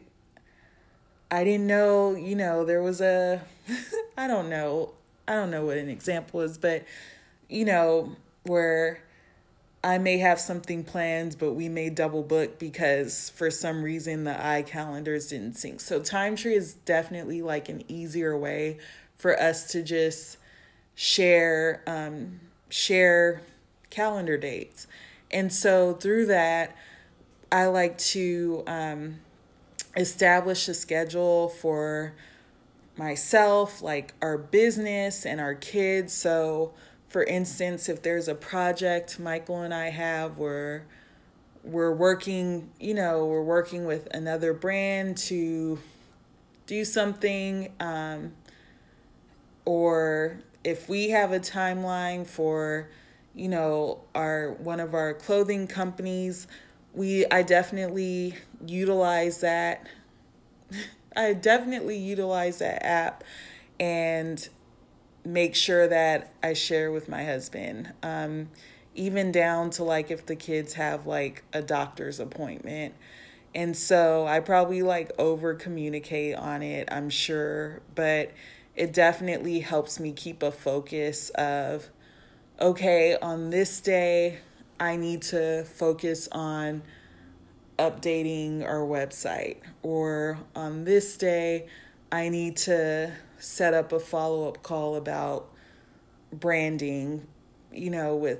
i 1.31 1.43
didn't 1.43 1.67
know 1.67 2.15
you 2.15 2.35
know 2.35 2.63
there 2.63 2.81
was 2.81 3.01
a 3.01 3.41
i 4.17 4.27
don't 4.27 4.49
know 4.49 4.93
i 5.27 5.33
don't 5.33 5.51
know 5.51 5.65
what 5.65 5.77
an 5.77 5.89
example 5.89 6.41
is 6.41 6.57
but 6.57 6.85
you 7.49 7.65
know 7.65 8.15
where 8.43 9.01
I 9.83 9.97
may 9.97 10.17
have 10.17 10.39
something 10.39 10.83
planned, 10.83 11.37
but 11.39 11.53
we 11.53 11.69
may 11.69 11.89
double 11.89 12.21
book 12.21 12.59
because 12.59 13.29
for 13.29 13.49
some 13.49 13.81
reason 13.81 14.25
the 14.25 14.45
i 14.45 14.61
calendars 14.61 15.27
didn't 15.29 15.55
sync. 15.55 15.79
So 15.79 16.01
TimeTree 16.01 16.55
is 16.55 16.73
definitely 16.73 17.41
like 17.41 17.69
an 17.69 17.83
easier 17.87 18.37
way 18.37 18.77
for 19.15 19.39
us 19.39 19.71
to 19.71 19.81
just 19.81 20.37
share 20.95 21.81
um, 21.87 22.41
share 22.69 23.41
calendar 23.89 24.37
dates. 24.37 24.87
And 25.31 25.51
so 25.51 25.93
through 25.93 26.27
that, 26.27 26.75
I 27.51 27.65
like 27.67 27.97
to 27.97 28.63
um, 28.67 29.19
establish 29.95 30.67
a 30.67 30.73
schedule 30.73 31.49
for 31.49 32.13
myself, 32.95 33.81
like 33.81 34.13
our 34.21 34.37
business 34.37 35.25
and 35.25 35.39
our 35.39 35.55
kids. 35.55 36.13
So 36.13 36.73
for 37.07 37.23
instance, 37.23 37.89
if 37.89 38.03
there's 38.03 38.27
a 38.27 38.35
project 38.35 39.19
Michael 39.19 39.61
and 39.61 39.73
I 39.73 39.89
have 39.89 40.37
where 40.37 40.85
we're 41.63 41.93
working, 41.93 42.69
you 42.79 42.93
know, 42.93 43.25
we're 43.25 43.43
working 43.43 43.85
with 43.85 44.07
another 44.13 44.53
brand 44.53 45.17
to 45.17 45.79
do 46.67 46.85
something, 46.85 47.73
um, 47.79 48.33
or 49.65 50.41
if 50.63 50.87
we 50.87 51.09
have 51.09 51.31
a 51.31 51.39
timeline 51.39 52.27
for, 52.27 52.89
you 53.35 53.47
know, 53.47 54.01
our 54.15 54.51
one 54.53 54.79
of 54.79 54.93
our 54.93 55.13
clothing 55.13 55.67
companies, 55.67 56.47
we 56.93 57.25
I 57.27 57.43
definitely 57.43 58.35
utilize 58.65 59.41
that. 59.41 59.87
I 61.15 61.33
definitely 61.33 61.97
utilize 61.97 62.59
that 62.59 62.85
app 62.85 63.23
and 63.79 64.47
make 65.25 65.55
sure 65.55 65.87
that 65.87 66.31
I 66.41 66.53
share 66.53 66.91
with 66.91 67.09
my 67.09 67.23
husband. 67.25 67.93
Um, 68.03 68.49
even 68.95 69.31
down 69.31 69.69
to 69.69 69.83
like 69.83 70.11
if 70.11 70.25
the 70.25 70.35
kids 70.35 70.73
have 70.73 71.05
like 71.05 71.43
a 71.53 71.61
doctor's 71.61 72.19
appointment. 72.19 72.93
And 73.55 73.75
so 73.75 74.27
I 74.27 74.39
probably 74.41 74.81
like 74.81 75.11
over 75.17 75.53
communicate 75.53 76.35
on 76.35 76.61
it, 76.61 76.87
I'm 76.91 77.09
sure, 77.09 77.81
but 77.95 78.31
it 78.75 78.93
definitely 78.93 79.59
helps 79.61 79.99
me 79.99 80.11
keep 80.11 80.43
a 80.43 80.51
focus 80.51 81.29
of 81.31 81.89
okay, 82.59 83.15
on 83.21 83.49
this 83.49 83.79
day, 83.79 84.39
I 84.79 84.95
need 84.95 85.21
to 85.23 85.63
focus 85.63 86.27
on 86.31 86.83
updating 87.77 88.65
our 88.65 88.81
website, 88.81 89.57
or 89.81 90.37
on 90.55 90.83
this 90.83 91.17
day, 91.17 91.67
I 92.11 92.29
need 92.29 92.57
to 92.57 93.13
set 93.37 93.73
up 93.73 93.93
a 93.93 93.99
follow 93.99 94.47
up 94.47 94.61
call 94.61 94.95
about 94.95 95.49
branding, 96.33 97.25
you 97.71 97.89
know, 97.89 98.15
with 98.15 98.39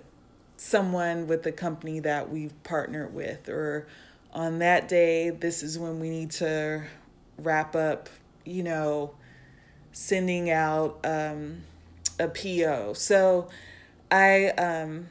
someone 0.58 1.28
with 1.28 1.44
the 1.44 1.54
company 1.54 2.02
that 2.02 2.30
we've 2.30 2.62
partnered 2.64 3.14
with, 3.14 3.48
or 3.48 3.88
on 4.34 4.60
that 4.60 4.90
day, 4.90 5.30
this 5.30 5.64
is 5.64 5.80
when 5.80 6.00
we 6.00 6.10
need 6.10 6.32
to 6.32 6.84
wrap 7.38 7.76
up, 7.76 8.10
you 8.44 8.64
know, 8.64 9.14
sending 9.94 10.50
out 10.50 11.00
um, 11.06 11.62
a 12.20 12.28
PO. 12.28 12.94
So 12.94 13.48
I 14.12 14.50
um, 14.50 15.08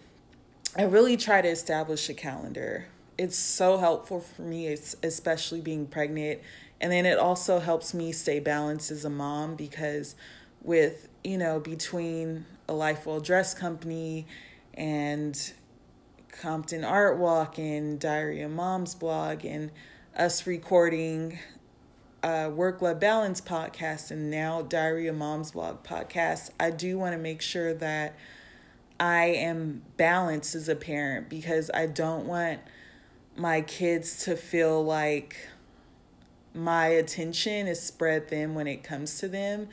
I 0.76 0.82
really 0.82 1.16
try 1.16 1.40
to 1.40 1.48
establish 1.48 2.08
a 2.08 2.14
calendar. 2.14 2.86
It's 3.16 3.36
so 3.36 3.78
helpful 3.78 4.20
for 4.20 4.42
me, 4.42 4.68
especially 4.68 5.60
being 5.60 5.86
pregnant. 5.86 6.40
And 6.80 6.92
then 6.92 7.06
it 7.06 7.18
also 7.18 7.58
helps 7.58 7.92
me 7.92 8.12
stay 8.12 8.38
balanced 8.38 8.90
as 8.92 9.04
a 9.04 9.10
mom 9.10 9.56
because 9.56 10.14
with, 10.62 11.08
you 11.24 11.36
know, 11.36 11.58
between 11.58 12.46
a 12.68 12.72
Life 12.72 13.06
Well 13.06 13.18
Dress 13.18 13.54
company 13.54 14.26
and 14.74 15.52
Compton 16.30 16.84
Art 16.84 17.18
Walk 17.18 17.58
and 17.58 17.98
Diary 17.98 18.42
of 18.42 18.52
Mom's 18.52 18.94
blog 18.94 19.44
and 19.44 19.72
us 20.16 20.46
recording 20.46 21.38
Work 22.22 22.82
Life 22.82 23.00
Balance 23.00 23.40
podcast 23.40 24.10
and 24.10 24.30
now 24.30 24.62
Diary 24.62 25.08
of 25.08 25.16
Mom's 25.16 25.52
blog 25.52 25.82
podcast, 25.82 26.50
I 26.60 26.70
do 26.70 26.98
want 26.98 27.12
to 27.12 27.18
make 27.18 27.40
sure 27.40 27.74
that 27.74 28.14
I 29.00 29.26
am 29.26 29.82
balanced 29.96 30.54
as 30.54 30.68
a 30.68 30.74
parent 30.74 31.28
because 31.28 31.70
I 31.72 31.86
don't 31.86 32.26
want 32.26 32.60
my 33.36 33.60
kids 33.60 34.24
to 34.24 34.36
feel 34.36 34.84
like 34.84 35.48
my 36.54 36.86
attention 36.86 37.66
is 37.66 37.80
spread 37.80 38.28
thin 38.28 38.54
when 38.54 38.66
it 38.66 38.82
comes 38.82 39.18
to 39.20 39.28
them. 39.28 39.68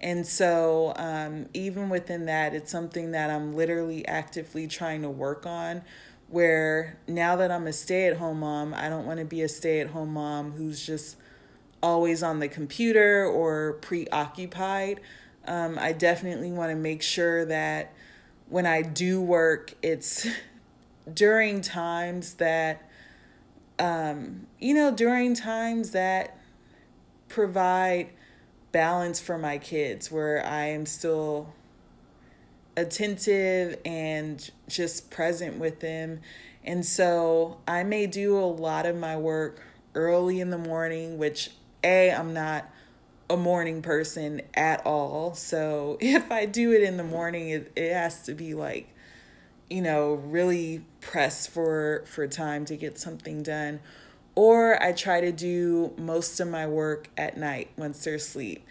And 0.00 0.26
so, 0.26 0.92
um, 0.96 1.46
even 1.54 1.88
within 1.88 2.26
that, 2.26 2.54
it's 2.54 2.70
something 2.70 3.12
that 3.12 3.30
I'm 3.30 3.54
literally 3.54 4.06
actively 4.06 4.66
trying 4.66 5.02
to 5.02 5.10
work 5.10 5.46
on. 5.46 5.82
Where 6.28 6.98
now 7.06 7.36
that 7.36 7.52
I'm 7.52 7.66
a 7.66 7.72
stay 7.72 8.08
at 8.08 8.16
home 8.16 8.40
mom, 8.40 8.74
I 8.74 8.88
don't 8.88 9.06
want 9.06 9.20
to 9.20 9.24
be 9.24 9.42
a 9.42 9.48
stay 9.48 9.80
at 9.80 9.88
home 9.88 10.14
mom 10.14 10.52
who's 10.52 10.84
just 10.84 11.16
always 11.82 12.22
on 12.22 12.40
the 12.40 12.48
computer 12.48 13.24
or 13.24 13.74
preoccupied. 13.74 15.00
Um, 15.46 15.78
I 15.78 15.92
definitely 15.92 16.50
want 16.50 16.70
to 16.70 16.76
make 16.76 17.02
sure 17.02 17.44
that 17.44 17.94
when 18.48 18.66
I 18.66 18.82
do 18.82 19.20
work, 19.20 19.74
it's 19.82 20.26
during 21.12 21.60
times 21.60 22.34
that, 22.34 22.88
um, 23.78 24.46
you 24.58 24.74
know, 24.74 24.90
during 24.90 25.34
times 25.34 25.90
that 25.90 26.38
provide 27.28 28.10
balance 28.72 29.20
for 29.20 29.38
my 29.38 29.58
kids 29.58 30.10
where 30.10 30.44
I 30.44 30.66
am 30.66 30.86
still 30.86 31.52
attentive 32.76 33.78
and 33.84 34.50
just 34.68 35.10
present 35.10 35.58
with 35.58 35.80
them. 35.80 36.20
And 36.64 36.84
so 36.84 37.58
I 37.68 37.84
may 37.84 38.06
do 38.06 38.38
a 38.38 38.46
lot 38.46 38.86
of 38.86 38.96
my 38.96 39.16
work 39.16 39.62
early 39.94 40.40
in 40.40 40.50
the 40.50 40.58
morning, 40.58 41.18
which 41.18 41.50
A, 41.82 42.10
I'm 42.10 42.32
not 42.32 42.68
a 43.30 43.36
morning 43.36 43.82
person 43.82 44.42
at 44.54 44.84
all. 44.84 45.34
So 45.34 45.98
if 46.00 46.30
I 46.30 46.46
do 46.46 46.72
it 46.72 46.82
in 46.82 46.96
the 46.96 47.04
morning, 47.04 47.48
it, 47.50 47.72
it 47.76 47.92
has 47.92 48.22
to 48.24 48.34
be 48.34 48.54
like, 48.54 48.88
you 49.70 49.82
know, 49.82 50.14
really 50.14 50.84
press 51.00 51.46
for 51.46 52.04
for 52.06 52.26
time 52.26 52.64
to 52.66 52.76
get 52.76 52.98
something 52.98 53.42
done. 53.42 53.80
Or 54.36 54.82
I 54.82 54.92
try 54.92 55.20
to 55.20 55.30
do 55.30 55.94
most 55.96 56.40
of 56.40 56.48
my 56.48 56.66
work 56.66 57.08
at 57.16 57.36
night 57.36 57.70
once 57.76 58.02
they're 58.04 58.16
asleep. 58.16 58.66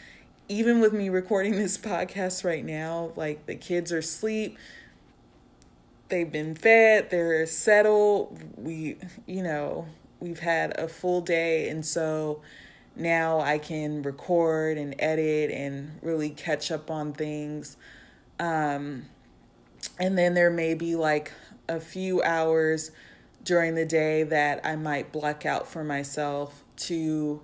Even 0.49 0.82
with 0.82 0.93
me 0.93 1.10
recording 1.10 1.54
this 1.58 1.78
podcast 1.78 2.43
right 2.43 2.63
now, 2.63 3.12
like 3.15 3.45
the 3.45 3.56
kids 3.56 3.91
are 3.91 3.99
asleep, 3.99 4.58
they've 6.10 6.32
been 6.32 6.54
fed, 6.54 7.10
they're 7.10 7.45
settled. 7.45 8.39
We, 8.58 8.97
you 9.25 9.41
know, 9.41 9.88
we've 10.19 10.39
had 10.39 10.78
a 10.78 10.88
full 10.88 11.21
day. 11.21 11.69
And 11.69 11.86
so 11.86 12.41
now 12.95 13.39
I 13.39 13.58
can 13.58 14.01
record 14.01 14.77
and 14.77 14.95
edit 14.99 15.51
and 15.51 15.99
really 16.01 16.29
catch 16.29 16.71
up 16.71 16.91
on 16.91 17.13
things. 17.13 17.77
Um, 18.39 19.06
and 19.99 20.17
then 20.17 20.34
there 20.34 20.51
may 20.51 20.73
be 20.73 20.95
like 20.95 21.32
a 21.67 21.79
few 21.79 22.21
hours 22.23 22.91
during 23.43 23.75
the 23.75 23.86
day 23.86 24.23
that 24.23 24.65
I 24.65 24.75
might 24.75 25.12
block 25.12 25.45
out 25.45 25.67
for 25.67 25.84
myself 25.84 26.63
to 26.75 27.41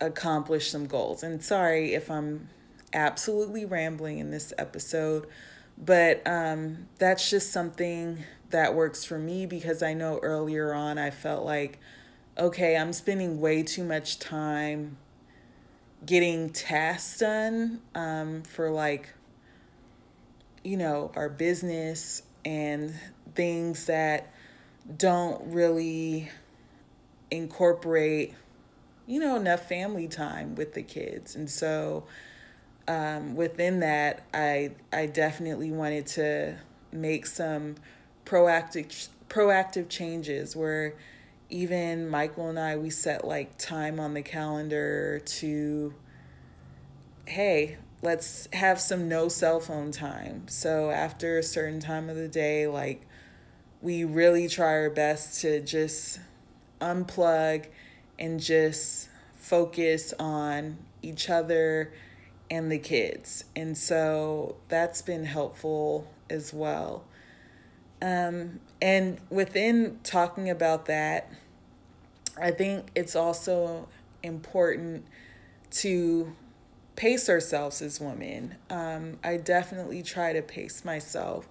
accomplish 0.00 0.70
some 0.70 0.86
goals. 0.86 1.22
And 1.22 1.42
sorry 1.42 1.94
if 1.94 2.10
I'm 2.10 2.48
absolutely 2.92 3.64
rambling 3.64 4.18
in 4.18 4.30
this 4.30 4.52
episode, 4.58 5.26
but 5.76 6.22
um, 6.26 6.88
that's 6.98 7.28
just 7.28 7.52
something 7.52 8.24
that 8.50 8.74
works 8.74 9.04
for 9.04 9.18
me 9.18 9.46
because 9.46 9.82
I 9.82 9.94
know 9.94 10.18
earlier 10.22 10.72
on 10.72 10.98
I 10.98 11.10
felt 11.10 11.44
like 11.44 11.80
okay, 12.38 12.76
I'm 12.76 12.92
spending 12.92 13.40
way 13.40 13.62
too 13.62 13.84
much 13.84 14.18
time 14.18 14.96
getting 16.06 16.50
tasks 16.50 17.18
done 17.18 17.80
um, 17.94 18.42
for 18.42 18.70
like, 18.70 19.08
you 20.62 20.76
know, 20.76 21.10
our 21.16 21.28
business 21.28 22.22
and 22.44 22.94
things 23.34 23.86
that 23.86 24.32
don't 24.96 25.52
really 25.52 26.30
incorporate, 27.30 28.34
you 29.06 29.20
know, 29.20 29.36
enough 29.36 29.68
family 29.68 30.06
time 30.06 30.54
with 30.54 30.74
the 30.74 30.82
kids. 30.82 31.34
And 31.34 31.50
so 31.50 32.04
um, 32.86 33.34
within 33.36 33.80
that, 33.80 34.24
I 34.32 34.72
I 34.92 35.06
definitely 35.06 35.70
wanted 35.70 36.06
to 36.08 36.56
make 36.90 37.26
some 37.26 37.76
proactive 38.24 39.08
proactive 39.28 39.88
changes 39.88 40.56
where 40.56 40.94
even 41.50 42.08
Michael 42.08 42.48
and 42.48 42.58
I, 42.58 42.76
we 42.76 42.90
set 42.90 43.26
like 43.26 43.56
time 43.58 43.98
on 43.98 44.14
the 44.14 44.22
calendar 44.22 45.20
to, 45.24 45.94
hey, 47.26 47.78
let's 48.02 48.48
have 48.52 48.80
some 48.80 49.08
no 49.08 49.28
cell 49.28 49.60
phone 49.60 49.90
time. 49.90 50.46
So 50.48 50.90
after 50.90 51.38
a 51.38 51.42
certain 51.42 51.80
time 51.80 52.10
of 52.10 52.16
the 52.16 52.28
day, 52.28 52.66
like 52.66 53.06
we 53.80 54.04
really 54.04 54.48
try 54.48 54.72
our 54.72 54.90
best 54.90 55.40
to 55.42 55.60
just 55.60 56.20
unplug 56.80 57.66
and 58.18 58.40
just 58.40 59.08
focus 59.36 60.12
on 60.18 60.78
each 61.02 61.30
other 61.30 61.92
and 62.50 62.70
the 62.70 62.78
kids. 62.78 63.44
And 63.54 63.76
so 63.76 64.56
that's 64.68 65.02
been 65.02 65.24
helpful 65.24 66.08
as 66.28 66.52
well. 66.52 67.04
Um, 68.00 68.60
and 68.80 69.18
within 69.30 69.98
talking 70.02 70.48
about 70.50 70.86
that, 70.86 71.30
I 72.40 72.50
think 72.52 72.90
it's 72.94 73.16
also 73.16 73.88
important 74.22 75.06
to 75.70 76.34
pace 76.96 77.28
ourselves 77.28 77.82
as 77.82 78.00
women. 78.00 78.56
Um, 78.70 79.18
I 79.22 79.36
definitely 79.36 80.02
try 80.02 80.32
to 80.32 80.42
pace 80.42 80.84
myself. 80.84 81.48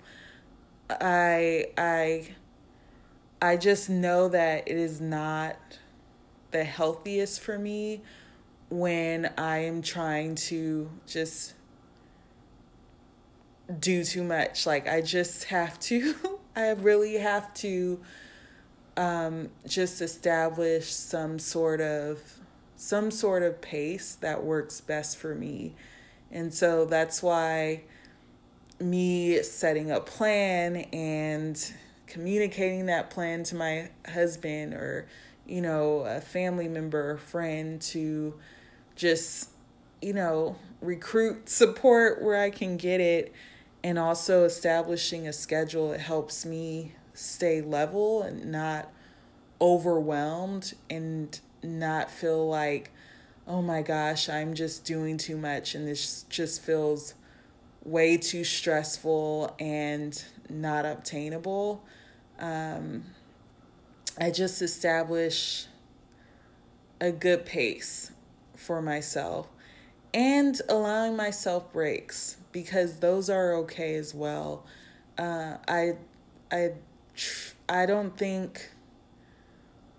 I 0.90 1.68
I 1.78 2.30
I 3.42 3.58
just 3.58 3.90
know 3.90 4.30
that 4.30 4.68
it 4.68 4.78
is 4.78 5.02
not 5.02 5.58
the 6.52 6.64
healthiest 6.64 7.42
for 7.42 7.60
me 7.60 8.02
when 8.70 9.32
I 9.38 9.60
am 9.60 9.82
trying 9.82 10.36
to 10.36 10.90
just 11.06 11.54
do 13.80 14.04
too 14.04 14.24
much. 14.24 14.66
Like 14.66 14.88
I 14.88 15.02
just 15.02 15.46
have 15.46 15.80
to 15.82 16.16
I 16.56 16.72
really 16.72 17.16
have 17.16 17.54
to 17.56 18.00
um, 18.96 19.50
just 19.68 20.02
establish 20.02 20.92
some 20.92 21.40
sort 21.40 21.82
of 21.82 22.20
some 22.76 23.12
sort 23.12 23.44
of 23.44 23.62
pace 23.62 24.16
that 24.16 24.44
works 24.44 24.82
best 24.82 25.18
for 25.18 25.34
me. 25.34 25.76
And 26.32 26.54
so 26.54 26.86
that's 26.86 27.24
why 27.24 27.84
me 28.80 29.42
setting 29.42 29.92
a 29.92 30.00
plan 30.00 30.78
and 30.94 31.74
communicating 32.06 32.86
that 32.88 33.10
plan 33.10 33.44
to 33.44 33.56
my 33.56 33.90
husband 34.08 34.74
or 34.74 35.08
you 35.48 35.62
know 35.62 36.00
a 36.02 36.22
family 36.22 36.68
member 36.68 37.12
or 37.12 37.18
friend 37.18 37.82
to 37.82 38.34
just 38.96 39.50
you 40.02 40.14
know 40.14 40.56
recruit 40.82 41.50
support 41.50 42.22
where 42.22 42.40
I 42.40 42.50
can 42.50 42.78
get 42.78 43.02
it 43.02 43.34
and 43.84 43.98
also 43.98 44.44
establishing 44.44 45.28
a 45.28 45.34
schedule 45.34 45.92
it 45.92 46.00
helps 46.00 46.46
me 46.46 46.94
stay 47.14 47.62
level 47.62 48.22
and 48.22 48.46
not 48.52 48.90
overwhelmed 49.62 50.74
and 50.90 51.40
not 51.64 52.10
feel 52.12 52.48
like 52.48 52.92
oh 53.48 53.62
my 53.62 53.82
gosh 53.82 54.30
i'm 54.30 54.54
just 54.54 54.84
doing 54.86 55.18
too 55.18 55.38
much 55.38 55.74
and 55.74 55.88
this 55.88 56.26
just 56.30 56.62
feels 56.62 57.14
way 57.88 58.18
too 58.18 58.44
stressful 58.44 59.56
and 59.60 60.24
not 60.50 60.86
obtainable. 60.86 61.84
Um, 62.38 63.06
I 64.20 64.30
just 64.30 64.62
establish 64.62 65.68
a 67.00 67.12
good 67.12 67.46
pace 67.46 68.12
for 68.56 68.82
myself 68.82 69.48
and 70.14 70.60
allowing 70.68 71.16
myself 71.16 71.72
breaks 71.72 72.37
because 72.64 72.98
those 72.98 73.30
are 73.30 73.54
okay 73.54 73.94
as 73.94 74.16
well. 74.16 74.66
Uh, 75.16 75.58
I, 75.68 75.94
I, 76.52 76.72
I 77.70 77.86
don't 77.86 78.18
think 78.18 78.72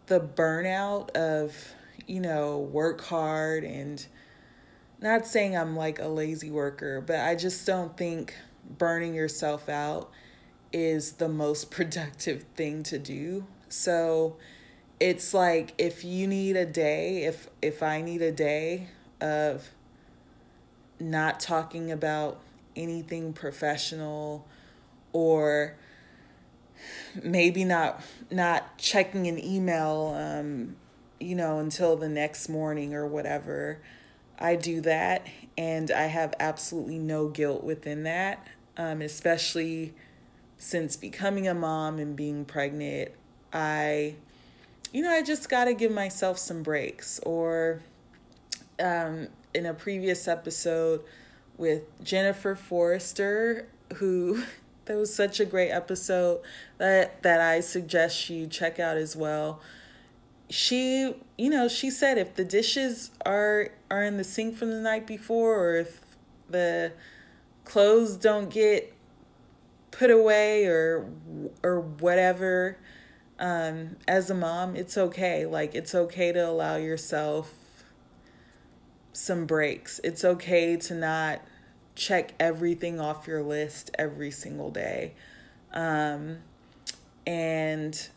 the 0.06 0.18
burnout 0.18 1.10
of 1.10 1.74
you 2.08 2.18
know 2.18 2.58
work 2.58 3.00
hard 3.02 3.62
and 3.62 4.04
not 5.00 5.24
saying 5.24 5.56
I'm 5.56 5.76
like 5.76 6.00
a 6.00 6.08
lazy 6.08 6.50
worker, 6.50 7.00
but 7.00 7.20
I 7.20 7.36
just 7.36 7.64
don't 7.64 7.96
think 7.96 8.34
burning 8.76 9.14
yourself 9.14 9.68
out 9.68 10.10
is 10.72 11.12
the 11.12 11.28
most 11.28 11.70
productive 11.70 12.42
thing 12.56 12.82
to 12.84 12.98
do. 12.98 13.46
So 13.68 14.36
it's 14.98 15.32
like 15.32 15.74
if 15.78 16.04
you 16.04 16.26
need 16.26 16.56
a 16.56 16.66
day, 16.66 17.22
if 17.22 17.48
if 17.62 17.84
I 17.84 18.02
need 18.02 18.20
a 18.20 18.32
day 18.32 18.88
of 19.20 19.70
not 21.00 21.40
talking 21.40 21.90
about 21.90 22.40
anything 22.78 23.32
professional 23.32 24.46
or 25.12 25.76
maybe 27.22 27.64
not 27.64 28.02
not 28.30 28.78
checking 28.78 29.26
an 29.26 29.42
email 29.44 30.14
um, 30.16 30.76
you 31.18 31.34
know 31.34 31.58
until 31.58 31.96
the 31.96 32.08
next 32.08 32.48
morning 32.48 32.94
or 32.94 33.06
whatever 33.06 33.80
i 34.38 34.54
do 34.54 34.80
that. 34.80 35.26
And 35.56 35.90
i 35.90 36.02
have 36.02 36.34
absolutely 36.38 36.98
no 36.98 37.28
guilt 37.28 37.64
within 37.64 38.04
that 38.04 38.46
um, 38.76 39.02
especially 39.02 39.94
since 40.56 40.96
becoming 40.96 41.48
a 41.48 41.54
mom 41.54 41.98
and 41.98 42.14
being 42.14 42.44
pregnant 42.44 43.10
i 43.52 44.14
you 44.92 45.02
know 45.02 45.10
i 45.10 45.22
just 45.22 45.48
got 45.48 45.64
to 45.64 45.74
give 45.74 45.90
myself 45.90 46.38
some 46.38 46.62
breaks. 46.62 47.18
Or 47.20 47.82
um, 48.80 49.28
in 49.54 49.66
a 49.66 49.74
previous 49.74 50.28
episode 50.28 51.02
with 51.58 51.82
jennifer 52.02 52.54
forrester 52.54 53.68
who 53.96 54.42
that 54.88 54.96
was 54.96 55.14
such 55.14 55.38
a 55.38 55.44
great 55.44 55.70
episode 55.70 56.40
that 56.78 57.22
that 57.22 57.40
I 57.40 57.60
suggest 57.60 58.30
you 58.30 58.46
check 58.46 58.80
out 58.80 58.96
as 58.96 59.14
well. 59.14 59.60
She, 60.50 61.14
you 61.36 61.50
know, 61.50 61.68
she 61.68 61.90
said 61.90 62.16
if 62.16 62.34
the 62.34 62.44
dishes 62.44 63.10
are 63.24 63.68
are 63.90 64.02
in 64.02 64.16
the 64.16 64.24
sink 64.24 64.56
from 64.56 64.70
the 64.70 64.80
night 64.80 65.06
before 65.06 65.58
or 65.58 65.76
if 65.76 66.00
the 66.48 66.92
clothes 67.64 68.16
don't 68.16 68.48
get 68.48 68.94
put 69.90 70.10
away 70.10 70.64
or 70.64 71.06
or 71.62 71.80
whatever 71.80 72.78
um 73.38 73.96
as 74.08 74.30
a 74.30 74.34
mom, 74.34 74.74
it's 74.74 74.96
okay. 74.96 75.44
Like 75.44 75.74
it's 75.74 75.94
okay 75.94 76.32
to 76.32 76.48
allow 76.48 76.76
yourself 76.76 77.57
some 79.18 79.46
breaks. 79.46 80.00
It's 80.04 80.24
okay 80.24 80.76
to 80.76 80.94
not 80.94 81.40
check 81.94 82.34
everything 82.38 83.00
off 83.00 83.26
your 83.26 83.42
list 83.42 83.90
every 83.98 84.30
single 84.30 84.70
day. 84.70 85.14
Um, 85.72 86.38
and 87.26 88.08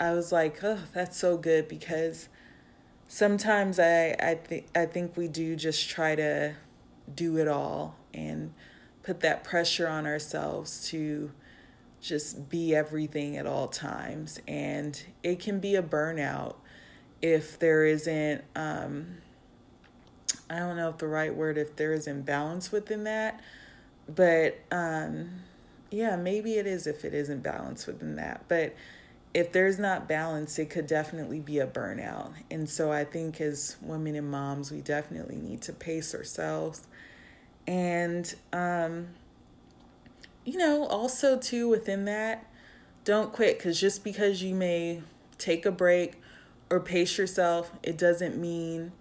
I 0.00 0.12
was 0.12 0.32
like, 0.32 0.62
oh, 0.64 0.80
that's 0.92 1.16
so 1.16 1.36
good 1.36 1.68
because 1.68 2.28
sometimes 3.08 3.78
I, 3.78 4.16
I 4.20 4.34
think 4.34 4.66
I 4.74 4.86
think 4.86 5.16
we 5.16 5.28
do 5.28 5.54
just 5.54 5.88
try 5.88 6.16
to 6.16 6.56
do 7.14 7.38
it 7.38 7.46
all 7.46 7.96
and 8.12 8.52
put 9.04 9.20
that 9.20 9.44
pressure 9.44 9.86
on 9.86 10.06
ourselves 10.06 10.88
to 10.88 11.30
just 12.00 12.50
be 12.50 12.74
everything 12.74 13.36
at 13.36 13.46
all 13.46 13.68
times 13.68 14.40
and 14.46 15.04
it 15.22 15.38
can 15.38 15.60
be 15.60 15.76
a 15.76 15.82
burnout 15.82 16.56
if 17.22 17.58
there 17.58 17.86
isn't 17.86 18.44
um, 18.54 19.18
I 20.48 20.58
don't 20.58 20.76
know 20.76 20.88
if 20.88 20.98
the 20.98 21.08
right 21.08 21.34
word 21.34 21.58
if 21.58 21.76
there 21.76 21.92
is 21.92 22.06
imbalance 22.06 22.70
within 22.70 23.04
that, 23.04 23.40
but 24.08 24.58
um, 24.70 25.30
yeah, 25.90 26.16
maybe 26.16 26.54
it 26.54 26.66
is 26.66 26.86
if 26.86 27.04
it 27.04 27.14
isn't 27.14 27.42
balanced 27.42 27.86
within 27.86 28.16
that. 28.16 28.44
But 28.48 28.74
if 29.34 29.52
there's 29.52 29.78
not 29.78 30.08
balance, 30.08 30.58
it 30.58 30.70
could 30.70 30.86
definitely 30.86 31.40
be 31.40 31.58
a 31.58 31.66
burnout. 31.66 32.32
And 32.50 32.68
so 32.68 32.90
I 32.90 33.04
think 33.04 33.40
as 33.40 33.76
women 33.82 34.14
and 34.14 34.30
moms, 34.30 34.70
we 34.70 34.80
definitely 34.80 35.36
need 35.36 35.62
to 35.62 35.72
pace 35.72 36.14
ourselves. 36.14 36.86
And, 37.66 38.32
um, 38.52 39.08
you 40.44 40.56
know, 40.56 40.86
also 40.86 41.36
too 41.36 41.68
within 41.68 42.04
that, 42.06 42.46
don't 43.04 43.32
quit 43.32 43.58
because 43.58 43.80
just 43.80 44.02
because 44.02 44.42
you 44.42 44.54
may 44.54 45.02
take 45.38 45.66
a 45.66 45.72
break 45.72 46.14
or 46.70 46.80
pace 46.80 47.18
yourself, 47.18 47.72
it 47.82 47.98
doesn't 47.98 48.36
mean 48.36 48.92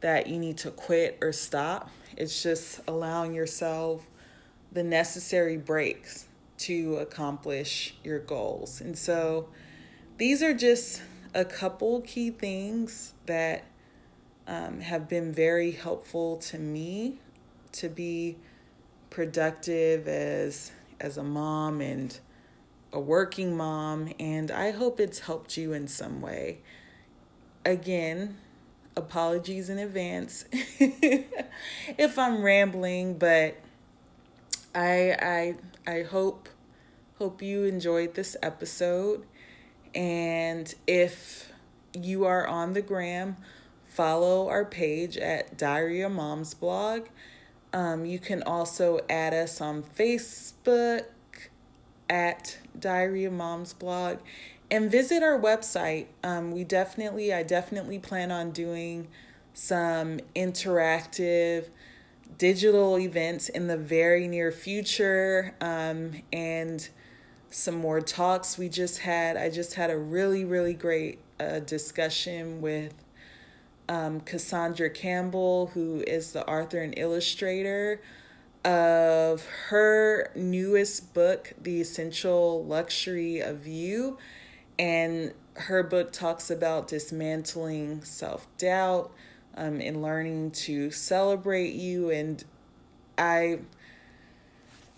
that 0.00 0.26
you 0.26 0.38
need 0.38 0.58
to 0.58 0.70
quit 0.70 1.18
or 1.20 1.32
stop. 1.32 1.90
It's 2.16 2.42
just 2.42 2.80
allowing 2.86 3.34
yourself 3.34 4.06
the 4.72 4.82
necessary 4.82 5.56
breaks 5.56 6.28
to 6.58 6.96
accomplish 6.96 7.94
your 8.02 8.18
goals. 8.18 8.80
And 8.80 8.96
so 8.96 9.48
these 10.18 10.42
are 10.42 10.54
just 10.54 11.02
a 11.34 11.44
couple 11.44 12.00
key 12.00 12.30
things 12.30 13.12
that 13.26 13.64
um, 14.46 14.80
have 14.80 15.08
been 15.08 15.32
very 15.32 15.72
helpful 15.72 16.36
to 16.38 16.58
me 16.58 17.18
to 17.72 17.88
be 17.88 18.36
productive 19.10 20.08
as 20.08 20.72
as 21.00 21.18
a 21.18 21.22
mom 21.22 21.80
and 21.80 22.18
a 22.92 23.00
working 23.00 23.56
mom 23.56 24.12
and 24.18 24.50
I 24.50 24.70
hope 24.70 24.98
it's 25.00 25.20
helped 25.20 25.56
you 25.56 25.72
in 25.72 25.88
some 25.88 26.20
way. 26.20 26.58
Again, 27.64 28.38
apologies 28.96 29.68
in 29.68 29.78
advance 29.78 30.44
if 30.52 32.18
I'm 32.18 32.42
rambling, 32.42 33.18
but 33.18 33.56
I 34.74 35.54
I 35.86 35.90
I 35.90 36.02
hope 36.02 36.48
hope 37.18 37.42
you 37.42 37.64
enjoyed 37.64 38.14
this 38.14 38.36
episode 38.42 39.24
and 39.94 40.74
if 40.86 41.50
you 41.94 42.26
are 42.26 42.46
on 42.46 42.74
the 42.74 42.82
gram, 42.82 43.38
follow 43.86 44.48
our 44.48 44.64
page 44.64 45.16
at 45.16 45.56
Diary 45.56 46.06
Mom's 46.08 46.52
blog. 46.52 47.06
Um, 47.72 48.04
you 48.04 48.18
can 48.18 48.42
also 48.42 49.00
add 49.08 49.32
us 49.32 49.60
on 49.60 49.82
Facebook 49.82 51.04
at 52.08 52.58
Diary 52.78 53.28
Mom's 53.28 53.72
blog 53.72 54.18
and 54.70 54.90
visit 54.90 55.22
our 55.22 55.38
website. 55.38 56.06
Um, 56.24 56.50
we 56.50 56.64
definitely, 56.64 57.32
I 57.32 57.42
definitely 57.42 57.98
plan 57.98 58.30
on 58.30 58.50
doing 58.50 59.08
some 59.54 60.20
interactive 60.34 61.68
digital 62.38 62.98
events 62.98 63.48
in 63.48 63.68
the 63.68 63.76
very 63.76 64.26
near 64.28 64.52
future 64.52 65.54
um, 65.60 66.22
and 66.32 66.88
some 67.50 67.76
more 67.76 68.00
talks. 68.00 68.58
We 68.58 68.68
just 68.68 68.98
had, 69.00 69.36
I 69.36 69.50
just 69.50 69.74
had 69.74 69.90
a 69.90 69.96
really, 69.96 70.44
really 70.44 70.74
great 70.74 71.20
uh, 71.38 71.60
discussion 71.60 72.60
with 72.60 72.92
um, 73.88 74.20
Cassandra 74.20 74.90
Campbell, 74.90 75.70
who 75.74 76.02
is 76.06 76.32
the 76.32 76.46
author 76.48 76.82
and 76.82 76.92
illustrator 76.98 78.02
of 78.64 79.46
her 79.68 80.32
newest 80.34 81.14
book, 81.14 81.52
The 81.62 81.80
Essential 81.80 82.64
Luxury 82.64 83.38
of 83.38 83.66
You 83.66 84.18
and 84.78 85.32
her 85.54 85.82
book 85.82 86.12
talks 86.12 86.50
about 86.50 86.88
dismantling 86.88 88.02
self 88.04 88.46
doubt 88.58 89.10
um, 89.54 89.80
and 89.80 90.02
learning 90.02 90.50
to 90.50 90.90
celebrate 90.90 91.74
you. 91.74 92.10
And 92.10 92.42
I. 93.18 93.60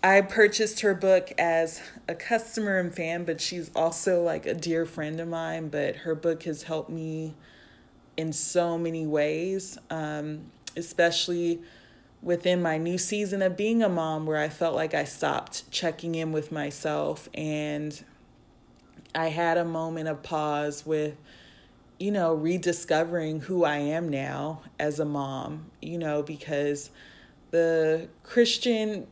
I 0.01 0.21
purchased 0.21 0.79
her 0.79 0.93
book 0.93 1.33
as 1.37 1.81
a 2.07 2.15
customer 2.15 2.79
and 2.79 2.95
fan, 2.95 3.25
but 3.25 3.41
she's 3.41 3.69
also 3.75 4.23
like 4.23 4.45
a 4.45 4.53
dear 4.53 4.85
friend 4.85 5.19
of 5.19 5.27
mine. 5.27 5.67
But 5.67 5.97
her 5.97 6.15
book 6.15 6.43
has 6.43 6.63
helped 6.63 6.89
me 6.89 7.35
in 8.15 8.31
so 8.31 8.77
many 8.77 9.05
ways, 9.05 9.77
um, 9.89 10.51
especially 10.77 11.59
within 12.21 12.61
my 12.61 12.77
new 12.77 12.97
season 12.97 13.41
of 13.41 13.57
being 13.57 13.83
a 13.83 13.89
mom, 13.89 14.25
where 14.25 14.37
I 14.37 14.47
felt 14.47 14.73
like 14.73 14.93
I 14.93 15.03
stopped 15.03 15.69
checking 15.69 16.15
in 16.15 16.31
with 16.31 16.49
myself 16.49 17.27
and 17.33 18.01
I 19.15 19.27
had 19.27 19.57
a 19.57 19.65
moment 19.65 20.07
of 20.07 20.23
pause 20.23 20.85
with, 20.85 21.15
you 21.99 22.11
know, 22.11 22.33
rediscovering 22.33 23.41
who 23.41 23.63
I 23.63 23.77
am 23.77 24.09
now 24.09 24.61
as 24.79 24.99
a 24.99 25.05
mom, 25.05 25.71
you 25.81 25.97
know, 25.97 26.21
because 26.21 26.91
the 27.51 28.07
Christian 28.23 29.07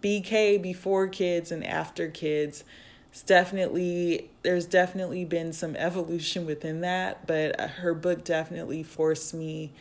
BK 0.00 0.62
before 0.62 1.08
kids 1.08 1.50
and 1.50 1.64
after 1.64 2.08
kids 2.08 2.64
it's 3.10 3.22
definitely 3.22 4.30
there's 4.42 4.64
definitely 4.64 5.24
been 5.24 5.52
some 5.52 5.76
evolution 5.76 6.46
within 6.46 6.80
that 6.80 7.26
but 7.26 7.58
uh, 7.60 7.68
her 7.68 7.92
book 7.92 8.24
definitely 8.24 8.82
forced 8.82 9.34
me 9.34 9.72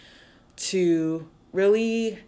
to 0.58 1.28
really 1.54 2.20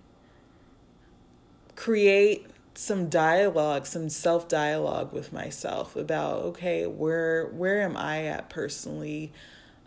create 1.75 2.45
some 2.75 3.07
dialogue, 3.07 3.85
some 3.85 4.09
self 4.09 4.47
dialogue 4.47 5.13
with 5.13 5.31
myself 5.31 5.95
about 5.95 6.37
okay, 6.43 6.85
where 6.87 7.47
where 7.47 7.81
am 7.81 7.95
I 7.95 8.25
at 8.25 8.49
personally? 8.49 9.31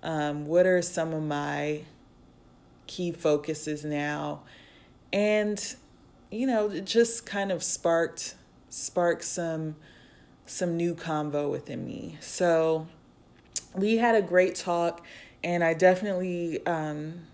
Um, 0.02 0.46
what 0.46 0.66
are 0.66 0.82
some 0.82 1.12
of 1.12 1.22
my 1.22 1.82
key 2.86 3.12
focuses 3.12 3.84
now? 3.84 4.42
And 5.12 5.74
you 6.30 6.46
know, 6.46 6.70
it 6.70 6.84
just 6.84 7.26
kind 7.26 7.50
of 7.50 7.62
sparked 7.62 8.34
sparked 8.68 9.24
some 9.24 9.76
some 10.44 10.76
new 10.76 10.94
convo 10.94 11.50
within 11.50 11.84
me. 11.84 12.18
So 12.20 12.86
we 13.74 13.96
had 13.96 14.14
a 14.14 14.22
great 14.22 14.54
talk, 14.54 15.04
and 15.42 15.64
I 15.64 15.74
definitely 15.74 16.64
um, 16.66 17.26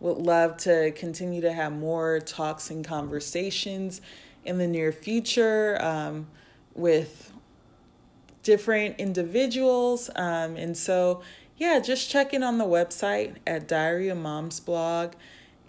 would 0.00 0.18
love 0.18 0.56
to 0.58 0.90
continue 0.92 1.40
to 1.42 1.52
have 1.52 1.72
more 1.72 2.18
talks 2.18 2.70
and 2.70 2.84
conversations 2.84 4.00
in 4.44 4.58
the 4.58 4.66
near 4.66 4.92
future 4.92 5.78
um, 5.82 6.26
with 6.74 7.32
different 8.42 8.98
individuals. 8.98 10.10
Um, 10.16 10.56
and 10.56 10.76
so, 10.76 11.22
yeah, 11.56 11.80
just 11.80 12.10
check 12.10 12.34
in 12.34 12.42
on 12.42 12.58
the 12.58 12.64
website 12.64 13.36
at 13.46 13.68
Diary 13.68 14.08
of 14.08 14.18
Mom's 14.18 14.60
blog. 14.60 15.12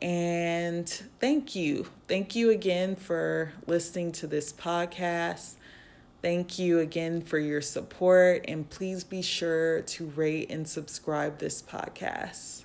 And 0.01 0.89
thank 1.19 1.55
you. 1.55 1.88
Thank 2.07 2.36
you 2.36 2.49
again 2.49 2.95
for 2.95 3.53
listening 3.67 4.12
to 4.13 4.27
this 4.27 4.51
podcast. 4.51 5.53
Thank 6.21 6.57
you 6.57 6.79
again 6.79 7.21
for 7.21 7.38
your 7.38 7.62
support. 7.62 8.45
And 8.47 8.69
please 8.69 9.03
be 9.03 9.21
sure 9.21 9.81
to 9.81 10.05
rate 10.07 10.49
and 10.49 10.67
subscribe 10.67 11.39
this 11.39 11.62
podcast. 11.62 12.62